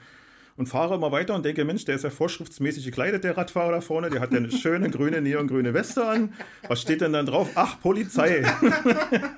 [0.56, 3.80] Und fahre immer weiter und denke, Mensch, der ist ja vorschriftsmäßig gekleidet, der Radfahrer da
[3.80, 4.10] vorne.
[4.10, 6.34] Der hat ja eine schöne grüne, neongrüne Weste an.
[6.68, 7.50] Was steht denn dann drauf?
[7.56, 8.44] Ach, Polizei.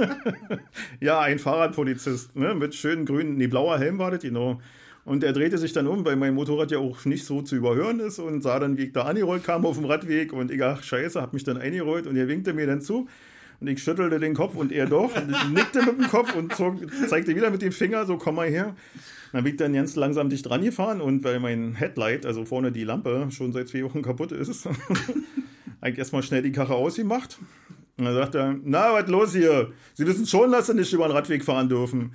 [1.00, 4.60] ja, ein Fahrradpolizist, ne, mit schönen grünen, nee, blauer Helm war das, genau.
[5.06, 8.00] Und er drehte sich dann um, weil mein Motorrad ja auch nicht so zu überhören
[8.00, 10.82] ist und sah dann, wie ich da angerollt kam auf dem Radweg und ich, ach,
[10.82, 13.06] scheiße, hab mich dann eingerollt und er winkte mir dann zu.
[13.60, 16.52] Und ich schüttelte den Kopf und er doch, und ich nickte mit dem Kopf und
[16.56, 16.74] zog,
[17.08, 18.74] zeigte wieder mit dem Finger, so komm mal her.
[19.32, 22.72] Dann bin ich dann ganz langsam dicht dran gefahren und weil mein Headlight, also vorne
[22.72, 24.66] die Lampe, schon seit zwei Wochen kaputt ist,
[25.80, 27.38] habe ich erstmal schnell die Karre ausgemacht.
[27.96, 29.70] Und dann sagt er, na, was los hier?
[29.94, 32.10] Sie wissen schon, dass Sie nicht über den Radweg fahren dürfen.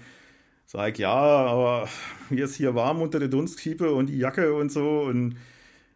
[0.71, 1.89] Sag ich, ja, aber
[2.29, 5.01] mir ist hier warm unter der Dunstkiepe und die Jacke und so.
[5.01, 5.35] Und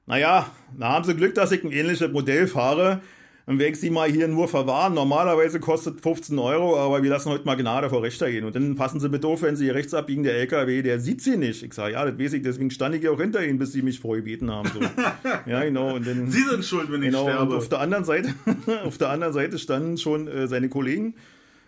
[0.05, 2.99] naja, da haben Sie Glück, dass ich ein ähnliches Modell fahre.
[3.45, 4.93] Dann werde ich Sie mal hier nur verwahren.
[4.93, 8.43] Normalerweise kostet 15 Euro, aber wir lassen heute mal Gnade vor Rechter gehen.
[8.43, 11.21] Und dann passen Sie bitte auf, wenn Sie hier rechts abbiegen, der LKW, der sieht
[11.21, 11.63] Sie nicht.
[11.63, 13.81] Ich sage, ja, das weiß ich, deswegen stand ich ja auch hinter Ihnen, bis Sie
[13.81, 14.69] mich vorgebeten haben.
[14.73, 14.81] So.
[15.49, 15.95] ja, genau.
[15.95, 17.55] Und dann, Sie sind schuld, wenn ich Genau, und sterbe.
[17.55, 18.33] auf der anderen Seite,
[18.83, 21.13] auf der anderen Seite standen schon äh, seine Kollegen.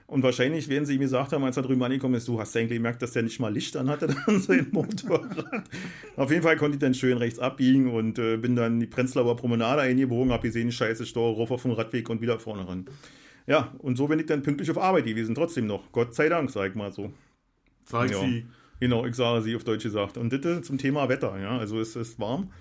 [0.08, 2.62] Und wahrscheinlich werden sie ihm gesagt haben, als er drüben angekommen ist, du hast ja
[2.62, 5.70] eigentlich gemerkt, dass der nicht mal Licht an hatte, dann sein Motorrad.
[6.16, 9.36] Auf jeden Fall konnte ich dann schön rechts abbiegen und äh, bin dann die Prenzlauer
[9.36, 12.86] Promenade eingebogen, hab gesehen, scheiße, Stau, rauf auf den Radweg und wieder vorne ran.
[13.48, 15.92] Ja, und so bin ich dann pünktlich auf Arbeit gewesen, trotzdem noch.
[15.92, 17.12] Gott sei Dank, sag ich mal so.
[17.86, 18.22] Sag ich Ja.
[18.22, 18.46] sie.
[18.80, 20.18] Genau, ich sage sie auf Deutsch gesagt.
[20.18, 21.58] Und das zum Thema Wetter, ja.
[21.58, 22.52] Also es ist warm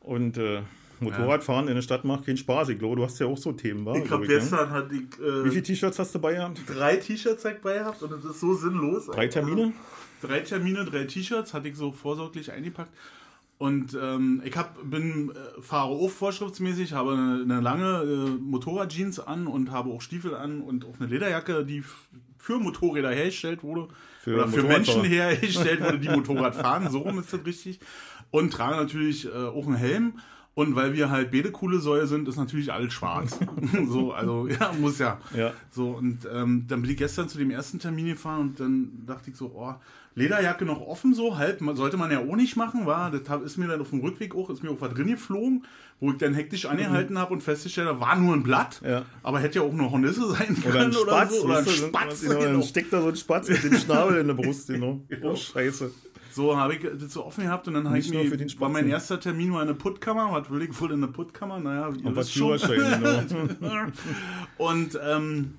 [0.00, 0.60] und äh,
[1.00, 1.70] Motorradfahren ja.
[1.70, 2.70] in der Stadt macht keinen Spaß.
[2.70, 3.96] Ich glaube, du hast ja auch so Themen, war.
[3.96, 4.28] Ich habe ne?
[4.28, 5.20] gestern hatte ich.
[5.20, 6.60] Äh, Wie viele T-Shirts hast du bei gehabt?
[6.66, 9.06] Drei T-Shirts bei gehabt und das ist so sinnlos.
[9.06, 9.72] Drei Termine?
[10.20, 12.92] Drei Termine, drei T-Shirts hatte ich so vorsorglich eingepackt.
[13.58, 19.18] Und ähm, ich hab, bin, äh, fahre auch vorschriftsmäßig, habe eine, eine lange äh, Motorradjeans
[19.18, 21.82] an und habe auch Stiefel an und auch eine Lederjacke, die
[22.38, 23.88] für Motorräder hergestellt wurde.
[24.22, 26.88] Für, oder für Menschen hergestellt wurde, die Motorrad fahren.
[26.90, 27.80] So rum ist das richtig.
[28.30, 30.20] Und trage natürlich äh, auch einen Helm.
[30.58, 33.38] Und weil wir halt beide coole Säue sind, ist natürlich alles schwarz.
[33.88, 35.20] so, also ja, muss ja.
[35.32, 35.52] ja.
[35.70, 39.30] So, und ähm, dann bin ich gestern zu dem ersten Termin gefahren und dann dachte
[39.30, 39.74] ich so, oh,
[40.16, 43.68] Lederjacke noch offen so, halb, sollte man ja auch nicht machen, war, das ist mir
[43.68, 45.64] dann auf dem Rückweg auch, ist mir auch was drin geflogen,
[46.00, 47.20] wo ich dann hektisch angehalten mhm.
[47.20, 49.04] habe und festgestellt habe, war nur ein Blatt, ja.
[49.22, 51.66] aber hätte ja auch eine Hornisse sein können oder, ein Spatz, oder, so, oder ein
[51.66, 52.20] Spatz.
[52.22, 52.52] Genau, genau.
[52.52, 55.00] Dann steckt da so ein Spatz mit dem Schnabel in der Brust, genau.
[55.08, 55.30] genau.
[55.30, 55.92] Oh, scheiße.
[56.38, 59.18] So habe ich das so offen gehabt und dann habe ich mir, war mein erster
[59.18, 61.58] Termin war eine Puttkammer, was will ich wohl in eine Puttkammer?
[61.58, 62.56] Naja, ihr und was schon.
[62.56, 63.86] Genau.
[64.58, 65.54] und ähm,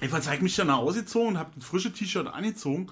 [0.00, 2.86] ich zeige mich dann ausgezogen und habe das frische T-Shirt angezogen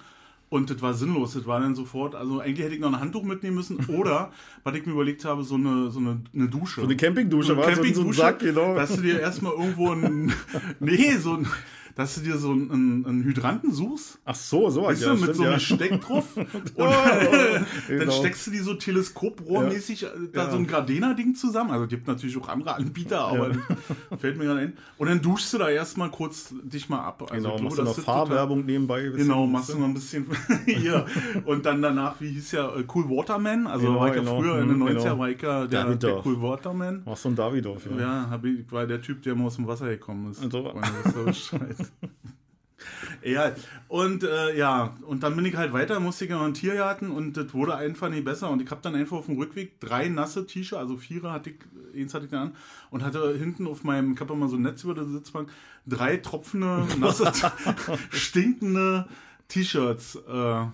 [0.49, 1.33] und das war sinnlos.
[1.33, 4.31] Das war dann sofort, also eigentlich hätte ich noch ein Handtuch mitnehmen müssen oder,
[4.63, 6.81] was ich mir überlegt habe, so eine, so eine, eine Dusche.
[6.81, 8.75] So eine Campingdusche, so eine Campingdusche, so ein Sack, genau.
[8.75, 10.31] Dass du dir erstmal irgendwo ein,
[10.79, 11.47] nee, so ein,
[11.99, 14.19] dass du dir so einen, einen Hydranten suchst.
[14.23, 14.83] Ach so, so.
[14.83, 15.59] Weißt ja, du, mit stimmt, so einem ja.
[15.59, 16.25] Steck drauf.
[16.37, 18.11] und oh, dann genau.
[18.13, 20.09] steckst du die so teleskoprohrmäßig ja.
[20.31, 20.49] da ja.
[20.49, 21.71] so ein Gardena-Ding zusammen.
[21.71, 23.51] Also gibt natürlich auch andere Anbieter, aber
[24.17, 24.73] fällt mir gerade ein.
[24.97, 27.21] Und dann duschst du da erstmal kurz dich mal ab.
[27.29, 29.01] Also genau, machst du noch Fahrwerbung nebenbei.
[29.09, 30.25] Genau, machst du noch ein bisschen
[30.65, 31.05] hier.
[31.43, 33.67] Und dann danach, wie hieß ja, äh, Cool Waterman.
[33.67, 34.39] Also genau, war ich ja genau.
[34.39, 35.19] früher in den 90er, genau.
[35.19, 37.01] war ich ja der, der Cool Waterman.
[37.03, 37.99] Warst du ein Davidoff, ja.
[37.99, 40.41] Ja, ich, war der Typ, der immer aus dem Wasser gekommen ist.
[40.41, 41.88] Also.
[43.23, 43.51] ja,
[43.87, 47.37] und äh, ja, und dann bin ich halt weiter, musste ich noch einen Tiergarten und
[47.37, 48.49] das wurde einfach nicht besser.
[48.49, 51.57] Und ich habe dann einfach auf dem Rückweg drei nasse T-Shirts, also vierer hatte ich,
[51.95, 52.55] eins hatte ich dann an
[52.91, 55.49] und hatte hinten auf meinem, ich habe immer so ein Netz über der Sitzbank,
[55.85, 57.31] drei tropfende, nasse,
[58.09, 59.07] stinkende
[59.47, 60.15] T-Shirts.
[60.27, 60.65] Äh,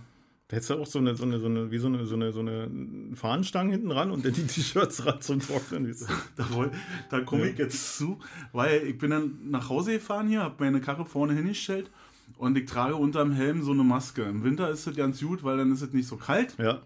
[0.48, 2.32] da hättest du auch so eine, so eine, so eine, wie so eine, so eine,
[2.32, 2.70] so eine
[3.16, 5.96] Fahnenstange hinten ran und dann die T-Shirts ran zum Trocknen.
[6.36, 6.46] da,
[7.10, 8.20] da komme ich jetzt zu,
[8.52, 11.90] weil ich bin dann nach Hause gefahren hier, habe meine Karre vorne hingestellt
[12.38, 14.22] und ich trage unterm Helm so eine Maske.
[14.24, 16.56] Im Winter ist es ganz gut, weil dann ist es nicht so kalt.
[16.60, 16.82] Ja.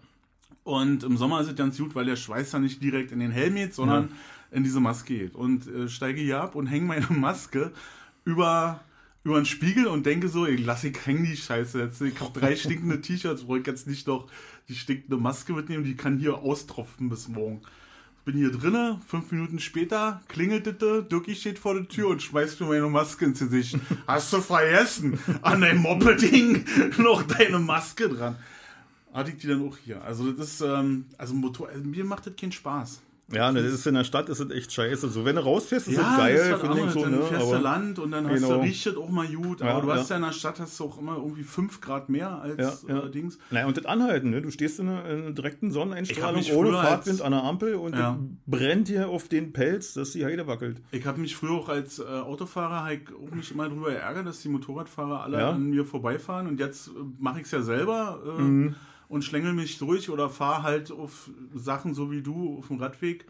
[0.64, 3.30] Und im Sommer ist es ganz gut, weil der Schweiß dann nicht direkt in den
[3.30, 4.56] Helm geht, sondern ja.
[4.56, 5.34] in diese Maske geht.
[5.34, 7.72] Und äh, steige hier ab und hänge meine Maske
[8.24, 8.80] über
[9.22, 12.00] über den Spiegel und denke so, ich lasse ich hängen die Scheiße jetzt.
[12.00, 14.30] Ich habe drei stinkende T-Shirts, wo ich jetzt nicht noch
[14.68, 17.60] die stinkende Maske mitnehmen, die kann hier austropfen bis morgen.
[18.24, 22.60] Bin hier drinnen, fünf Minuten später klingelt es, Dirki steht vor der Tür und schmeißt
[22.60, 23.78] mir meine Maske ins Gesicht.
[24.06, 25.18] Hast du vergessen?
[25.42, 26.64] An deinem Moppeding
[26.98, 28.36] noch deine Maske dran.
[29.12, 30.02] Hatte ich die dann auch hier.
[30.02, 33.00] Also das ist, ähm, also Motor, also mir macht das keinen Spaß.
[33.32, 35.08] Ja, ne, das ist in der Stadt ist es echt scheiße.
[35.08, 37.02] So, wenn du rausfährst, ist ja, es geil, finde ich so.
[37.02, 37.22] Dann ne?
[37.22, 38.54] fährst du Land und dann hast genau.
[38.54, 39.62] du, riecht auch mal gut.
[39.62, 40.16] Aber ja, du hast ja.
[40.16, 43.10] ja in der Stadt hast du auch immer irgendwie 5 Grad mehr als ja, äh,
[43.10, 43.38] Dings.
[43.50, 44.42] Naja, und das Anhalten, ne?
[44.42, 48.18] Du stehst in einer, in einer direkten Sonneneinstrahlung ohne Fahrtwind an der Ampel und ja.
[48.46, 50.82] brennt dir auf den Pelz, dass die Heide wackelt.
[50.90, 54.40] Ich habe mich früher auch als äh, Autofahrer halt auch mich immer darüber ärgert, dass
[54.40, 58.20] die Motorradfahrer alle an mir vorbeifahren und jetzt äh, mache ich es ja selber.
[58.26, 58.74] Äh, mhm.
[59.10, 63.26] Und schlängel mich durch oder fahre halt auf Sachen so wie du auf dem Radweg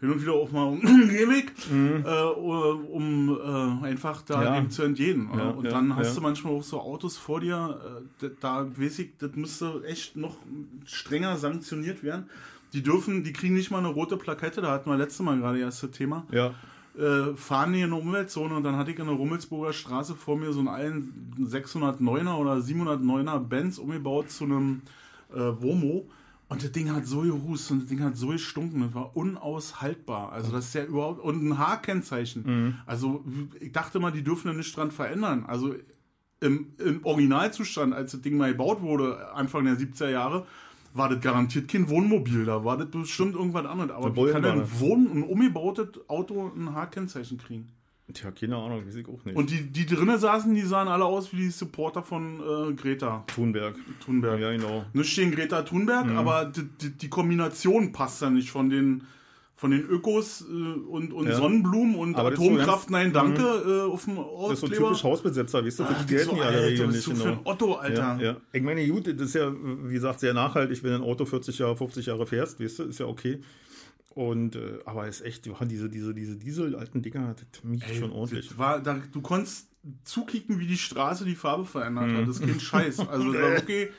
[0.00, 2.04] hin und wieder auch mal umgebig, mhm.
[2.06, 4.60] äh, um äh, einfach da ja.
[4.60, 5.28] dem zu entgehen.
[5.34, 7.80] Ja, und ja, dann hast du manchmal auch so Autos vor dir,
[8.22, 10.36] äh, da weiß ich, das müsste echt noch
[10.84, 12.28] strenger sanktioniert werden.
[12.74, 15.58] Die dürfen, die kriegen nicht mal eine rote Plakette, da hatten wir letztes Mal gerade
[15.60, 16.26] erst das Thema.
[16.30, 16.54] Ja.
[16.98, 20.36] Äh, fahren hier in eine Umweltzone und dann hatte ich in der Rummelsburger Straße vor
[20.36, 24.82] mir so einen allen 609er oder 709er Benz umgebaut zu einem
[25.34, 26.08] äh, Womo
[26.48, 30.32] und das Ding hat so gehust und das Ding hat so gestunken, das war unaushaltbar.
[30.32, 32.42] Also das ist ja überhaupt, und ein Haarkennzeichen.
[32.44, 32.74] Mhm.
[32.86, 33.24] Also
[33.60, 35.46] ich dachte mal, die dürfen ja nichts dran verändern.
[35.46, 35.74] Also
[36.40, 40.46] im, im, Originalzustand, als das Ding mal gebaut wurde, Anfang der 70er Jahre,
[40.92, 43.90] war das garantiert kein Wohnmobil, da war das bestimmt irgendwas anderes.
[43.90, 47.72] Aber wie kann denn ein, Wohn-, ein umgebautes Auto ein Haarkennzeichen kriegen?
[48.12, 49.34] Tja, keine Ahnung, weiß ich auch nicht.
[49.34, 53.24] Und die, die drinnen saßen, die sahen alle aus wie die Supporter von äh, Greta.
[53.34, 53.76] Thunberg.
[54.04, 54.38] Thunberg.
[54.40, 54.84] Ja, genau.
[54.92, 56.18] Nicht stehen Greta Thunberg, mhm.
[56.18, 59.04] aber die, die, die, Kombination passt ja nicht von den,
[59.56, 61.36] von den Ökos äh, und, und ja.
[61.36, 63.70] Sonnenblumen und aber Atomkraft, so nein, danke, mhm.
[63.70, 64.48] äh, auf dem Ortskleber.
[64.48, 67.06] Das ist so typisch Hausbesetzer, weißt du, für die gelten so, die alle Regeln nicht.
[67.06, 67.24] Genau.
[67.24, 68.18] Für ein Otto, Alter.
[68.20, 68.36] Ja, ja.
[68.52, 71.74] Ich meine, gut, das ist ja, wie gesagt, sehr nachhaltig, wenn ein Auto 40 Jahre,
[71.74, 73.40] 50 Jahre fährst, weißt du, ist ja okay.
[74.14, 78.56] Und äh, aber ist echt, diese, diese, diese Diesel-alten Dinger, das miegt Ey, schon ordentlich.
[78.56, 79.68] War, da, du konntest
[80.04, 82.16] zukicken, wie die Straße die Farbe verändert mhm.
[82.18, 82.28] hat.
[82.28, 83.00] Das ist kein Scheiß.
[83.00, 83.90] Also okay.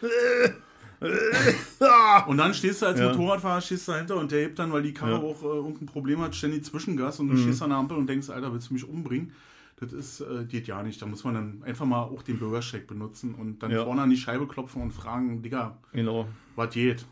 [2.27, 3.09] und dann stehst du als Ja.
[3.09, 5.19] Motorradfahrer, stehst dahinter und der hebt dann, weil die Karre Ja.
[5.19, 8.29] auch äh, irgendein Problem hat, ständig Zwischengas und du stehst an der Ampel und denkst,
[8.29, 9.33] Alter, willst du mich umbringen?
[9.77, 11.01] Das ist, äh, geht ja nicht.
[11.01, 13.83] Da muss man dann einfach mal auch den Bürgersteig benutzen und dann Ja.
[13.83, 16.27] vorne an die Scheibe klopfen und fragen, Digga, Genau.
[16.55, 17.05] was geht?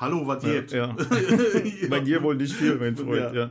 [0.00, 0.72] Hallo, was geht?
[0.72, 0.96] Ja.
[1.90, 3.34] Bei dir wohl nicht viel, mein Freund.
[3.34, 3.50] Ja.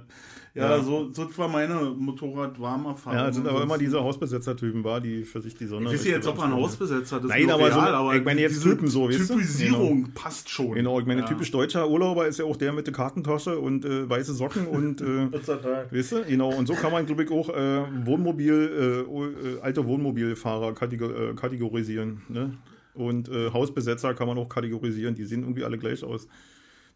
[0.55, 0.81] Ja, Ja.
[0.83, 3.17] So, so war meine Motorrad-Warmerfahrung.
[3.19, 6.11] ja es sind aber immer diese Hausbesetzer-Typen war, die für sich die Ich Sonderrechte weiß
[6.15, 6.53] jetzt, ob er ein.
[6.53, 7.29] Hausbesetzer das ist.
[7.29, 9.27] Nein, aber so- real, ich meine jetzt Typen so, weißt?
[9.27, 10.73] Typisierung passt schon.
[10.73, 11.27] Genau, ich meine, Ja.
[11.27, 15.01] typisch deutscher Urlauber ist ja auch der mit der Kartentasche und äh, weiße Socken und
[15.01, 15.31] äh,
[15.91, 16.49] weißt du, genau.
[16.51, 22.23] Und so kann man, glaube ich, auch äh, Wohnmobil, äh, äh, alte Wohnmobilfahrer äh, kategorisieren.
[22.27, 22.53] Ne?
[22.93, 25.15] Und äh, Hausbesetzer kann man auch kategorisieren.
[25.15, 26.27] Die sehen irgendwie alle gleich aus.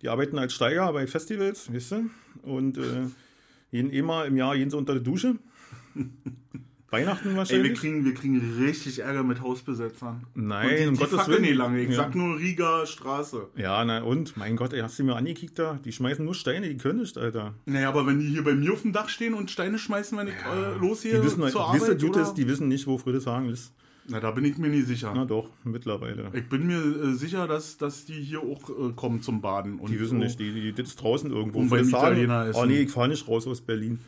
[0.02, 2.10] Die arbeiten als Steiger bei Festivals, weißt du?
[2.42, 2.82] Und äh,
[3.72, 5.36] jeden immer im Jahr jeden so unter der Dusche.
[6.90, 7.80] Weihnachten Ey, wir wahrscheinlich.
[7.80, 10.28] kriegen, wir kriegen richtig Ärger mit Hausbesetzern.
[10.36, 11.42] Nein, und die, um die Gottes Willen.
[11.42, 11.82] nicht lange.
[11.82, 11.96] Ich Ja.
[11.96, 13.48] sag nur Riga Straße.
[13.56, 14.38] ja, na und?
[14.38, 15.80] Mein Gott, ey, hast du mir angekickt da?
[15.84, 17.56] Die schmeißen nur Steine, die können nicht, Alter.
[17.66, 20.28] Naja, aber wenn die hier bei mir auf dem Dach stehen und Steine schmeißen, wenn
[20.28, 22.36] ich äh, losgehe Die wissen, zur wisse, Arbeit, Jutes, oder?
[22.36, 23.74] die wissen nicht, wo Friedrichshagen ist.
[24.10, 25.14] Na, da bin ich mir nicht sicher.
[25.16, 26.30] Na doch, mittlerweile.
[26.34, 29.80] Ich bin mir äh, sicher, dass, dass die hier auch äh, kommen zum Baden.
[29.80, 30.24] Und Die wissen so.
[30.24, 31.60] nicht, die, die sitzt draußen irgendwo.
[31.60, 32.60] Und beim Italiener essen.
[32.62, 34.00] Oh nee, ich fahre nicht raus aus Berlin.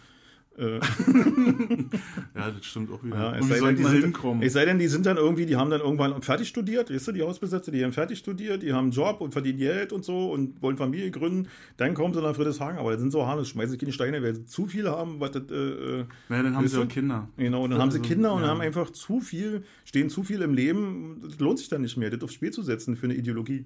[0.58, 0.80] Äh,
[2.36, 3.16] Ja, das stimmt auch wieder.
[3.16, 5.70] ja, es sei, denn, die sind, es sei denn, die sind dann irgendwie, die haben
[5.70, 8.92] dann irgendwann fertig studiert, weißt du, die Hausbesetzer, die haben fertig studiert, die haben einen
[8.92, 12.80] Job und verdienen Geld und so und wollen Familie gründen, dann kommen sie nach Friedrichshagen,
[12.80, 15.44] aber das sind so harmlos, schmeißen keine Steine, weil sie zu viel haben, was das,
[15.50, 17.30] äh, äh, naja, dann haben sie auch Kinder.
[17.38, 18.50] Genau, und dann haben sie Kinder und ja.
[18.50, 21.22] haben einfach zu viel, stehen zu viel im Leben.
[21.24, 23.66] Das lohnt sich dann nicht mehr, das aufs Spiel zu setzen für eine Ideologie.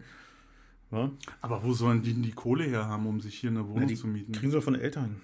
[0.91, 1.11] Ja?
[1.41, 3.95] Aber wo sollen die denn die Kohle her haben, um sich hier eine Wohnung Na,
[3.95, 4.31] zu mieten?
[4.31, 5.15] kriegen sie von den Eltern.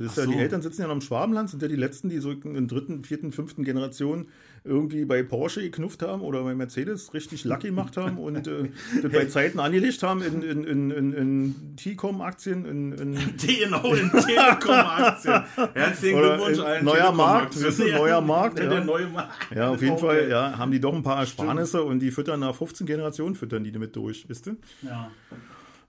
[0.00, 0.38] Das ist Ach ja, die so.
[0.38, 3.04] Eltern sitzen ja noch im Schwabenland, sind ja die letzten, die so in der dritten,
[3.04, 4.28] vierten, fünften Generation
[4.64, 8.70] irgendwie bei Porsche geknufft haben oder bei Mercedes richtig lucky gemacht haben und äh,
[9.02, 14.10] das bei Zeiten angelegt haben in, in, in, in, in T-Com-Aktien, in, in Genau, in
[14.10, 15.42] Telekom-Aktien.
[15.74, 17.12] Herzlichen Oder Glückwunsch allen neuer.
[17.12, 18.68] Markt, wissen, neuer Markt, ja.
[18.68, 19.34] der neue Markt.
[19.54, 20.00] ja, auf jeden Okay.
[20.06, 23.64] Fall, ja, haben die doch ein paar Ersparnisse und die füttern nach 15 Generationen, füttern
[23.64, 24.56] die damit durch, wisst ihr?
[24.82, 25.10] Ja.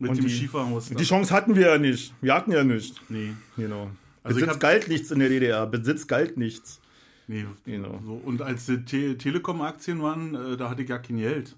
[0.02, 0.90] Mit Und dem die- Schieferhaus.
[0.90, 2.14] Die Chance hatten wir ja nicht.
[2.22, 3.00] Wir hatten ja nicht.
[3.10, 3.92] Nee, Genau.
[4.24, 5.66] Also Besitz galt nichts in der DDR.
[5.68, 6.80] Besitz galt nichts.
[7.28, 7.46] nee.
[7.66, 8.00] Genau.
[8.06, 11.56] So, und als die Te Telekom-Aktien waren, äh, da hatte ich gar kein Geld.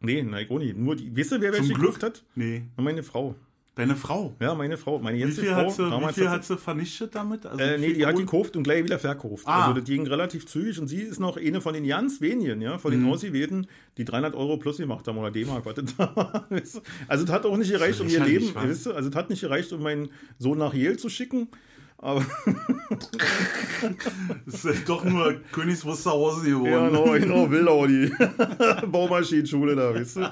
[0.00, 0.76] Nee, nein, auch nicht.
[0.76, 2.22] Nur die, wisst ihr, wer welche gekauft hat?
[2.34, 2.62] Nee.
[2.76, 3.34] Meine Frau.
[3.78, 4.34] Deine Frau.
[4.40, 4.98] Ja, meine Frau.
[4.98, 5.54] Meine Wie viel, Frau.
[5.54, 7.46] hat sie, wie viel hat sie vernichtet damit?
[7.46, 9.44] Also Äh, nee, die hat gekauft und gleich wieder verkauft.
[9.46, 9.68] Ah.
[9.68, 12.78] Also das ging relativ zügig und sie ist noch eine von den ganz wenigen, ja,
[12.78, 13.10] von den Mhm.
[13.12, 16.48] Ausgewählten, die 300 Euro plus gemacht haben oder D-Mark, was das war.
[17.06, 18.92] Also es hat auch nicht gereicht, um ihr Leben, weißt du?
[18.94, 20.08] also es hat nicht gereicht, um meinen
[20.40, 21.46] Sohn nach Yale zu schicken,
[22.00, 22.24] aber
[24.46, 26.70] Das ist doch nur Königs Wusterhausen geworden.
[26.72, 28.10] ja, genau, genau, Wildau, die
[28.86, 30.30] Baumaschinenschule da, weißt du?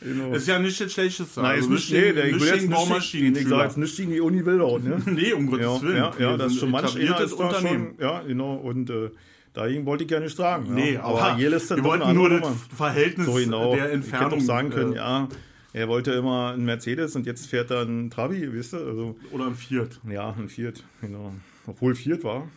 [0.00, 0.32] Genau.
[0.32, 1.42] Ist ja nicht das Schlechteste.
[1.42, 4.20] Nein, ist Also nicht, nee, der, ich will jetzt ich sage jetzt nicht gegen die
[4.20, 5.00] Uni Wildau, ne?
[5.06, 5.96] Nee, um Gottes Ja, Willen.
[5.96, 9.10] ja, ja, das ist schon manch einer ist da schon, ja, genau, und äh,
[9.52, 10.66] dagegen wollte ich ja nicht sagen.
[10.68, 10.72] Ja.
[10.72, 12.56] Nee, aber, Yale ist dann wir wollten nur das Nummer.
[12.76, 13.74] Verhältnis So genau.
[13.74, 15.28] der Ich Entfernung hätte auch sagen können, äh, ja,
[15.74, 18.76] er wollte immer einen Mercedes und jetzt fährt er einen Trabi, weißt du?
[18.78, 20.00] Also, Oder ein Fiat.
[20.08, 21.34] ja, ein Fiat, genau.
[21.66, 22.48] Obwohl Fiat war.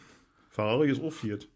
[0.51, 1.47] Ferrari ist auch Fiat.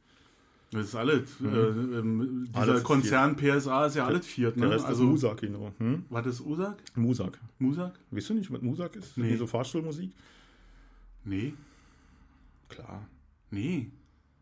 [0.71, 1.29] Das ist alles.
[1.41, 2.69] Äh, ähm, dieser Mhm.
[2.69, 4.55] Alles Konzern PSA ist ja alles Fiat.
[4.57, 4.61] Ne?
[4.67, 5.73] Der Rest also, ist Musak, genau.
[5.79, 6.05] Hm?
[6.09, 6.77] Was ist Usak?
[6.95, 7.39] Musak.
[7.59, 7.93] Musak?
[8.09, 9.17] Weißt du nicht, was Musak ist?
[9.17, 9.35] Nee.
[9.35, 10.11] So Fahrstuhlmusik?
[11.25, 11.53] Nee.
[12.69, 13.05] Klar.
[13.49, 13.91] Nee.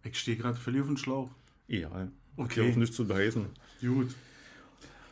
[0.03, 1.29] Ich stehe gerade völlig auf dem Schlauch.
[1.67, 1.89] Ja,
[2.37, 2.61] Okay.
[2.61, 2.69] okay.
[2.69, 3.45] auf nichts zu beheißen.
[3.81, 4.15] Gut.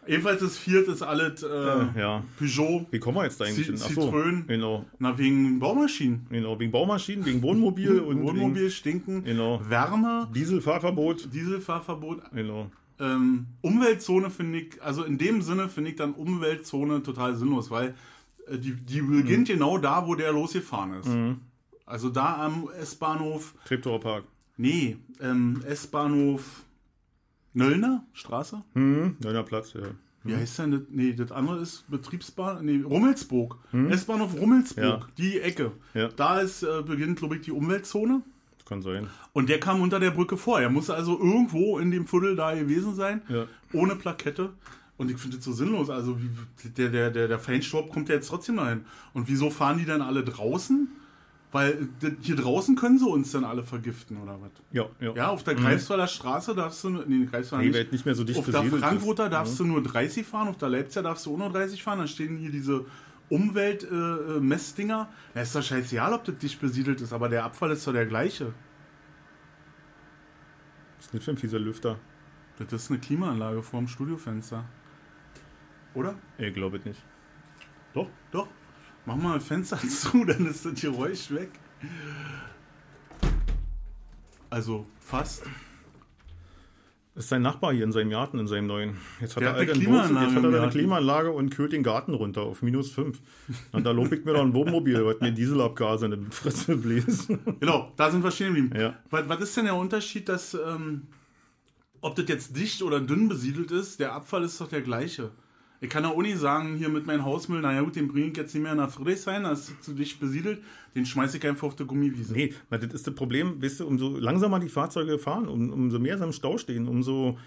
[0.07, 1.47] Jedenfalls das Fiat ist alles äh,
[1.99, 2.23] ja.
[2.39, 2.85] Peugeot.
[2.91, 3.81] Wie kommen wir jetzt eigentlich Ci- hin?
[3.83, 4.45] Ach so, Citroën.
[4.47, 4.85] Genau.
[4.99, 6.25] Na, wegen Baumaschinen.
[6.29, 9.23] Genau, wegen Baumaschinen, wegen Wohnmobil und Wohnmobil stinken.
[9.23, 9.61] Genau.
[9.67, 10.27] Wärme.
[10.27, 11.33] wegen Dieselfahrverbot.
[11.33, 12.21] Dieselfahrverbot.
[12.33, 12.71] Genau.
[12.99, 17.93] Ähm, Umweltzone finde ich, also in dem Sinne finde ich dann Umweltzone total sinnlos, weil
[18.47, 21.09] äh, die, die beginnt genau da, wo der losgefahren ist.
[21.85, 24.23] Also da am S-Bahnhof, Treptower Park.
[24.57, 26.63] nee, ähm, S-Bahnhof
[27.57, 28.61] Nöllner Straße?
[28.73, 29.81] Hm, neuner Platz, ja.
[30.23, 30.81] Wie heißt denn das?
[30.89, 33.57] Nee, das andere ist Betriebsbahn, nee, Rummelsburg.
[33.89, 35.07] S-Bahnhof Rummelsburg, Ja.
[35.17, 35.71] die Ecke.
[35.93, 36.09] Ja.
[36.09, 38.21] Da ist, äh, beginnt, glaube ich, die Umweltzone.
[38.57, 39.07] Das kann sein.
[39.33, 40.59] Und der kam unter der Brücke vor.
[40.59, 43.45] Er muss also irgendwo in dem Viertel da gewesen sein, Ja.
[43.71, 44.49] ohne Plakette.
[44.97, 45.89] Und ich finde das so sinnlos.
[45.89, 46.29] Also wie,
[46.71, 48.81] der, der, der, der Feinstaub kommt ja jetzt trotzdem dahin.
[49.13, 50.89] Und wieso fahren die dann alle draußen?
[51.51, 54.51] Weil äh, hier draußen können sie uns dann alle vergiften, oder was?
[54.71, 55.13] Ja, ja.
[55.15, 57.91] Ja, auf der Greifswalder Straße darfst du, nur- nee, Greifswalder Nee, nicht.
[57.93, 59.31] nicht mehr so dicht auf der Frankfurter ist.
[59.31, 61.99] darfst du nur 30 fahren, auf der Leipziger darfst du auch nur 30 fahren.
[61.99, 62.85] Dann stehen hier diese
[63.29, 64.35] Umweltmessdinger.
[64.37, 65.09] Äh, Messdinger.
[65.33, 68.05] Da ist doch scheißegal, ob das dicht besiedelt ist, aber der Abfall ist doch der
[68.05, 68.53] gleiche.
[70.97, 71.97] Das ist nicht für ein fieser Lüfter.
[72.59, 74.65] Das ist eine Klimaanlage vorm Studiofenster.
[75.93, 76.15] Oder?
[76.37, 77.01] Ich glaube nicht.
[77.93, 78.09] Doch?
[78.31, 78.47] Doch.
[79.07, 81.49] Mach mal ein Fenster zu, dann ist das Geräusch weg.
[84.49, 85.43] Also fast.
[87.15, 88.97] Das ist sein Nachbar hier in seinem Garten, in seinem neuen.
[89.19, 90.71] Jetzt hat Der er hat eine Wurzel- jetzt hat er eine.
[90.71, 93.19] Klimaanlage und kühlt den Garten runter auf minus 5.
[93.71, 97.29] Und da lob ich mir doch ein Wohnmobil, was mir Dieselabgase in die Fresse bläst.
[97.59, 98.77] Genau, da sind wir stehen geblieben.
[98.79, 98.99] Ja.
[99.09, 101.07] Was, was ist denn der Unterschied, dass, ähm,
[102.01, 105.31] ob das jetzt dicht oder dünn besiedelt ist, der Abfall ist doch der gleiche.
[105.79, 108.53] Ich kann auch nicht sagen, hier mit meinem Hausmüll, naja gut, den bringe ich jetzt
[108.55, 110.63] nicht mehr nach Friedrichshain, das ist zu dicht besiedelt,
[110.95, 112.33] den schmeiße ich einfach auf die Gummiwiese.
[112.33, 116.17] Nee, das ist das Problem, weißt du, umso langsamer die Fahrzeuge fahren, um, umso mehr
[116.17, 117.37] sie im Stau stehen, umso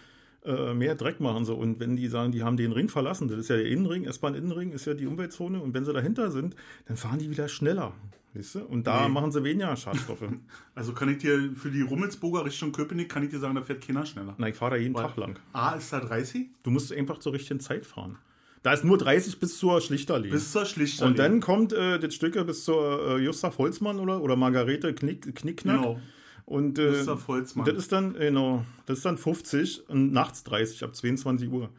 [0.45, 1.55] äh, mehr Dreck machen sie.
[1.55, 4.73] Und wenn die sagen, die haben den Ring verlassen, das ist ja der Innenring, S-Bahn-Innenring
[4.73, 7.93] ist ja die Umweltzone, und wenn sie dahinter sind, dann fahren die wieder schneller.
[8.33, 8.61] Weißt du?
[8.61, 9.13] Und da Nee.
[9.13, 10.23] machen sie weniger Schadstoffe.
[10.75, 13.85] Also kann ich dir für die Rummelsburger Richtung Köpenick, kann ich dir sagen, da fährt
[13.87, 14.35] keiner schneller.
[14.39, 15.39] Na, ich fahre da jeden Weil- Tag lang.
[15.53, 18.17] A ist da 30 Du musst einfach zur richtigen Zeit fahren.
[18.63, 20.29] Da ist nur 30 bis zur Schlichterallee.
[20.31, 21.07] bis zur Schlichter.
[21.07, 25.35] und dann kommt äh, das Stück bis zur äh, Gustav Holzmann oder, oder Margarete Knick,
[25.35, 25.79] Knickknack.
[25.81, 26.01] Genau.
[26.45, 27.67] Und äh, Gustav Holzmann.
[27.67, 31.71] das ist dann, genau, das ist dann 50 und nachts 30 ab 22 Uhr.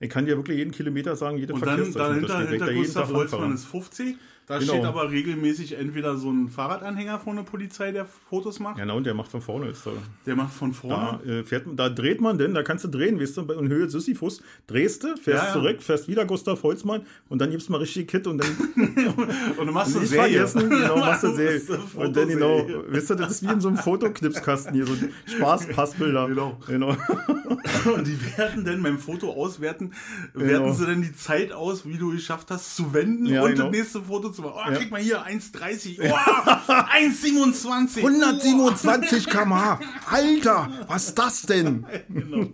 [0.00, 3.66] Ich kann dir wirklich jeden Kilometer sagen, jede Und dann dahinter, hinter Gustav Holzmann ist
[3.66, 4.16] 50.
[4.50, 4.72] Da Genau.
[4.72, 8.78] steht aber regelmäßig entweder so ein Fahrradanhänger von der Polizei, der Fotos macht.
[8.78, 9.68] Ja, na, und der macht von vorne.
[9.68, 9.92] Ist da,
[10.26, 11.22] Der macht von da, vorne.
[11.24, 14.42] äh, fährt, da dreht man denn, da kannst du drehen, weißt du, in Höhe Sisyphus,
[14.66, 15.52] drehst du, fährst Ja, ja.
[15.52, 18.48] zurück, fährst wieder Gustav Holzmann und dann gibst du mal richtig Kit und dann
[19.56, 20.46] Und du machst eine Serie.
[20.46, 21.60] vergessen, genau, machst du Du Serie.
[21.68, 22.92] eine Und dann genau, Fotoserie.
[22.92, 24.94] weißt du, das ist wie in so einem Fotoknipskasten hier, so
[25.26, 26.26] Spaßpassbilder.
[26.28, 26.58] Genau.
[26.66, 26.88] genau.
[27.94, 29.92] Und die werten dann beim Foto auswerten,
[30.34, 33.64] werten sie dann die Zeit aus, wie du geschafft hast zu wenden Ja, und genau.
[33.64, 34.54] das nächste Foto zu machen.
[34.66, 34.76] Oh, Ja.
[34.78, 35.98] krieg mal hier 1,30.
[36.00, 38.02] Oh, 1,27.
[38.02, 39.80] 127 km/h.
[40.10, 41.84] Alter, was ist das denn?
[42.08, 42.46] Genau.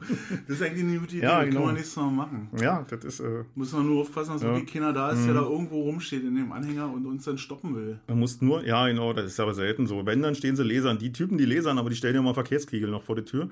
[0.47, 1.25] Das ist eigentlich eine gute Idee.
[1.27, 1.55] Ja, genau.
[1.57, 2.49] können wir nächstes Mal machen.
[2.61, 4.49] Ja, das ist, äh, Müssen wir nur aufpassen, dass Ja.
[4.49, 4.55] Mhm.
[4.57, 7.75] wirklich keiner da ist, der da irgendwo rumsteht in dem Anhänger und uns dann stoppen
[7.75, 7.99] will.
[8.09, 10.05] man muss nur, ja, genau, das ist aber selten so.
[10.07, 10.99] Wenn, dann stehen sie Lesern.
[10.99, 13.49] Die Typen, die lesern, aber die stellen ja mal Verkehrskegel noch vor die Tür.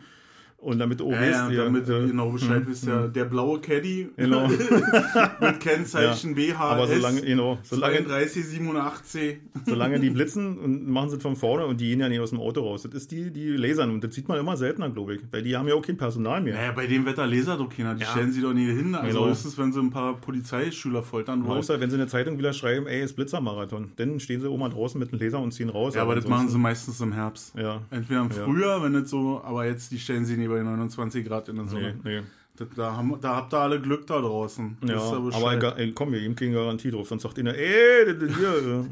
[0.65, 3.61] Und damit du auch Ja, ja, damit äh, ihr genau Bescheid wisst, ja, der blaue
[3.61, 4.49] Caddy Genau.
[5.41, 9.37] mit Kennzeichen BHS Aber solange, genau, solange, 3287.
[9.67, 12.41] solange die blitzen und machen sie von vorne und die gehen ja nicht aus dem
[12.41, 12.83] Auto raus.
[12.83, 13.91] Das ist die, die lasern.
[13.91, 15.21] Und das sieht man immer seltener, glaube ich.
[15.31, 16.55] Weil die haben ja auch kein Personal mehr.
[16.55, 17.95] Naja, bei dem Wetter laser doch keiner.
[17.95, 18.09] Die Ja.
[18.09, 18.95] stellen sie doch nie hin.
[18.95, 19.31] Also Genau.
[19.31, 21.59] höchstens, wenn sie ein paar Polizeischüler foltern wollen.
[21.59, 23.93] Außer wenn sie in der Zeitung wieder schreiben, ey, ist Blitzermarathon.
[23.97, 25.95] Dann stehen sie oben draußen mit dem Laser und ziehen raus.
[25.95, 27.55] Ja, aber das machen sie meistens im Herbst.
[27.57, 27.83] Ja.
[27.91, 28.45] Entweder im Ja.
[28.45, 31.65] Frühjahr, wenn es so, aber jetzt, die stellen sie nie bei 29 Grad in der
[31.65, 31.95] Nee, Sonne.
[32.05, 32.21] nee.
[32.57, 34.77] Das, da, haben, da habt ihr alle Glück da draußen.
[34.87, 37.09] Ja, ihr aber ey, komm, wir geben keine Garantie drauf.
[37.09, 38.85] Sonst sagt einer, ey, das hier,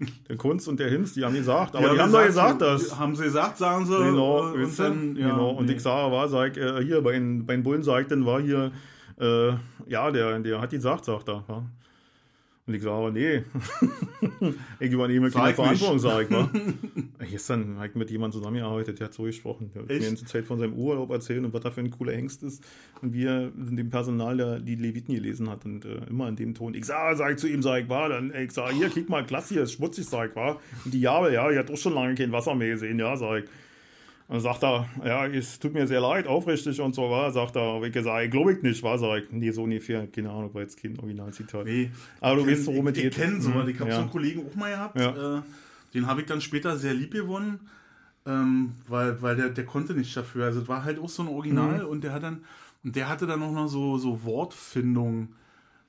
[0.00, 2.28] äh, der Kunst und der Hinz, die haben gesagt, aber Ja, die haben doch sagt
[2.28, 2.66] gesagt, so?
[2.66, 2.98] dass.
[2.98, 3.98] Haben sie gesagt, sagen sie.
[3.98, 5.50] Genau, äh, und dann, ja, genau.
[5.50, 5.72] Und nee.
[5.74, 8.72] ich sage, war, sag, äh, hier, bei den, bei den Bullen sagt, dann war hier,
[9.20, 9.48] äh,
[9.86, 11.44] ja, der, der hat die gesagt, sagt er.
[11.46, 11.62] Ja.
[12.66, 13.44] Und ich sage, nee,
[14.80, 16.48] ich übernehme Sag keine ich Verantwortung, sage ich mal.
[17.30, 19.70] Gestern habe ich mit jemandem zusammengearbeitet, der hat so gesprochen.
[19.74, 21.90] Der hat mir die ganze Zeit von seinem Urlaub erzählt und was da für ein
[21.90, 22.64] cooler Hengst ist.
[23.02, 26.54] Und er in dem Personal der, die Leviten gelesen hat und äh, immer in dem
[26.54, 26.72] Ton.
[26.72, 29.26] Ich sage, sag ich zu ihm, sag ich, war, dann, ich sage, hier, kick mal,
[29.26, 30.58] klasse, hier ist schmutzig, sag ich, war.
[30.86, 33.44] Und die Jahre, ja, ich hat auch schon lange kein Wasser mehr gesehen, ja, sag
[33.44, 33.50] ich.
[34.26, 37.56] Und dann sagt er, ja, es tut mir sehr leid, aufrichtig und so, war, sagt
[37.56, 40.54] er, ich gesagt, ich glaube ich nicht, war, sag ich, nee, so ungefähr, keine Ahnung,
[40.54, 41.66] war jetzt kein Originalzitat.
[41.66, 41.90] Nee.
[42.20, 43.12] Aber du weißt, worum es ich, geht.
[43.18, 43.96] Ich kenne so, Mhm, ich habe ja.
[43.96, 44.98] so einen Kollegen auch mal gehabt.
[44.98, 45.38] Ja.
[45.38, 45.42] Äh,
[45.92, 47.60] den habe ich dann später sehr lieb gewonnen,
[48.26, 50.46] ähm, weil, weil der, der konnte nicht dafür.
[50.46, 51.88] Also es war halt auch so ein Original Mhm.
[51.90, 52.44] und der hat dann,
[52.82, 55.28] und der hatte dann auch noch so, so Wortfindung.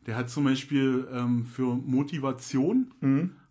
[0.08, 2.91] Der hat zum Beispiel ähm, für Motivation,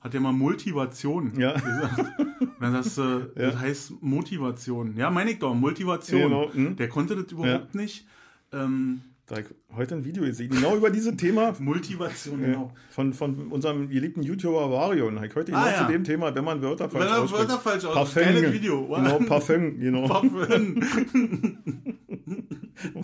[0.00, 1.40] hat der mal Multivation Mhm.
[1.40, 1.52] Ja.
[1.54, 2.04] gesagt.
[2.58, 4.96] Und dann sagst du, das heißt Motivation.
[4.96, 6.22] Ja, meine ich doch, Motivation.
[6.22, 6.76] Genau, hm.
[6.76, 8.06] Der konnte das überhaupt nicht.
[8.52, 12.72] Ähm, Da ich heute ein Video gesehen, genau über dieses Thema Multivation, Ja, genau.
[12.90, 15.16] Von, von unserem geliebten YouTuber Varion.
[15.24, 15.86] Ich heute Ah, genau ja.
[15.86, 17.48] zu dem Thema, wenn man Wörter falsch Wenn er ausspricht.
[17.48, 18.52] Wörter falsch aus, Parfum.
[18.52, 18.86] Video.
[18.86, 20.06] Genau, Parfum, genau.
[20.06, 20.80] Parfüm.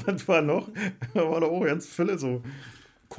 [0.06, 0.68] Was war noch?
[1.14, 2.42] Da war da auch ganz viele so.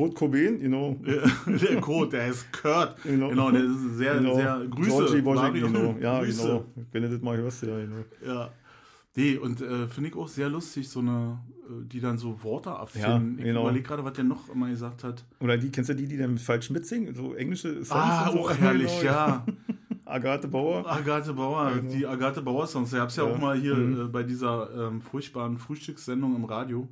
[0.01, 0.97] Kurt Cobain, genau.
[1.45, 2.95] der Code, der heißt Kurt.
[3.03, 3.29] Genau.
[3.29, 4.35] Genau, der ist sehr, genau.
[4.35, 4.91] sehr Grüße.
[4.91, 5.73] Wojcik, Marion.
[5.73, 5.95] genau.
[6.01, 6.47] Ja, Grüße.
[6.47, 6.65] genau.
[6.91, 7.97] Wenn du das mal hörst, ja, genau.
[8.25, 8.49] Ja.
[9.15, 11.37] Nee, und äh, finde ich auch sehr lustig, so eine,
[11.69, 13.33] äh, die dann so Worte erfinden.
[13.35, 13.61] Ja, ich genau.
[13.63, 15.23] überlege gerade, was der noch immer gesagt hat.
[15.41, 17.13] Oder die, kennst du die, die dann falsch mitsingen?
[17.13, 18.39] So englische Songs Ah, und so.
[18.45, 19.45] auch herrlich, Genau, ja.
[20.05, 20.89] Agathe Bauer.
[20.89, 22.91] Agathe Bauer, die Agathe Bauer Songs.
[22.93, 23.31] Ich hab's ja, Ja.
[23.33, 24.01] auch mal hier Mhm.
[24.01, 26.87] äh, bei dieser ähm, furchtbaren Frühstückssendung im Radio,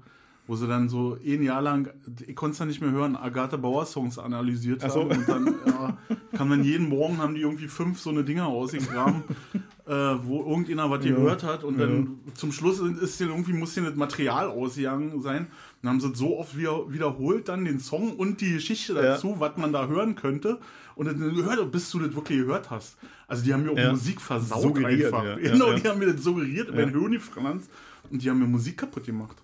[0.49, 1.89] wo sie dann so ein Jahr lang,
[2.25, 5.01] ich konnte es ja nicht mehr hören, Agathe Bauer Songs analysiert Ach so.
[5.01, 5.11] haben.
[5.19, 5.97] Und dann ja,
[6.35, 9.23] kam dann jeden Morgen, haben die irgendwie fünf so eine Dinger ausgegraben.
[9.85, 9.91] äh,
[10.23, 11.15] wo irgendjemand was Ja.
[11.15, 15.47] gehört hat und dann zum Schluss ist dann irgendwie, muss ja das Material ausgegangen sein.
[15.81, 19.55] Dann haben sie so oft wieder, wiederholt, dann den Song und die Geschichte dazu, was
[19.57, 20.59] man da hören könnte.
[20.95, 22.97] Und dann gehört, bis du das wirklich gehört hast.
[23.27, 23.91] Also die haben mir auch Ja.
[23.91, 25.23] Musik versaut Suggeriert, einfach.
[25.23, 25.75] ja, ja, genau, ja.
[25.79, 27.69] die haben mir das suggeriert in mein Hirn gefranst
[28.11, 29.37] und die haben mir Musik kaputt gemacht.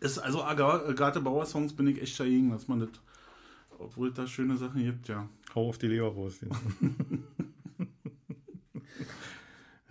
[0.00, 2.88] Ist also Aga- gerade Bauer-Songs bin ich echt dagegen, dass man das,
[3.78, 5.28] obwohl es da schöne Sachen gibt, ja.
[5.54, 6.42] Hau auf die Leberwurst.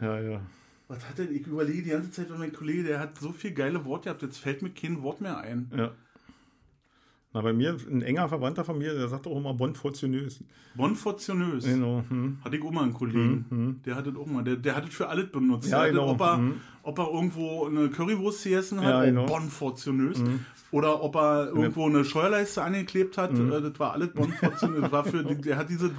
[0.01, 0.19] Ja.
[0.19, 0.41] ja.
[0.87, 3.51] Was hat denn, ich überlege die ganze Zeit, weil mein Kollege, der hat so viel
[3.51, 5.71] geile Worte gehabt, jetzt fällt mir kein Wort mehr ein.
[5.75, 5.91] ja.
[7.35, 10.41] Na, bei mir, ein enger Verwandter von mir, der sagt auch immer Bonfortunös.
[10.73, 11.65] Bonfortunös.
[11.65, 12.01] Genau.
[12.07, 12.37] Hm.
[12.41, 14.93] Hatte ich auch mal einen Kollegen, der hat das auch mal, der, der hat das
[14.93, 15.69] für alles benutzt.
[15.69, 16.11] Ja, genau.
[16.11, 16.53] ob, er, Mhm.
[16.83, 19.25] ob er irgendwo eine Currywurst gegessen hat, Ja, oh, genau.
[19.25, 20.21] bonfortunös.
[20.75, 23.49] Oder ob er irgendwo eine Steuerleiste angeklebt hat, Mhm.
[23.51, 24.81] äh, das war alles bonfortunös.
[24.81, 25.89] das war für, die- der hat dieses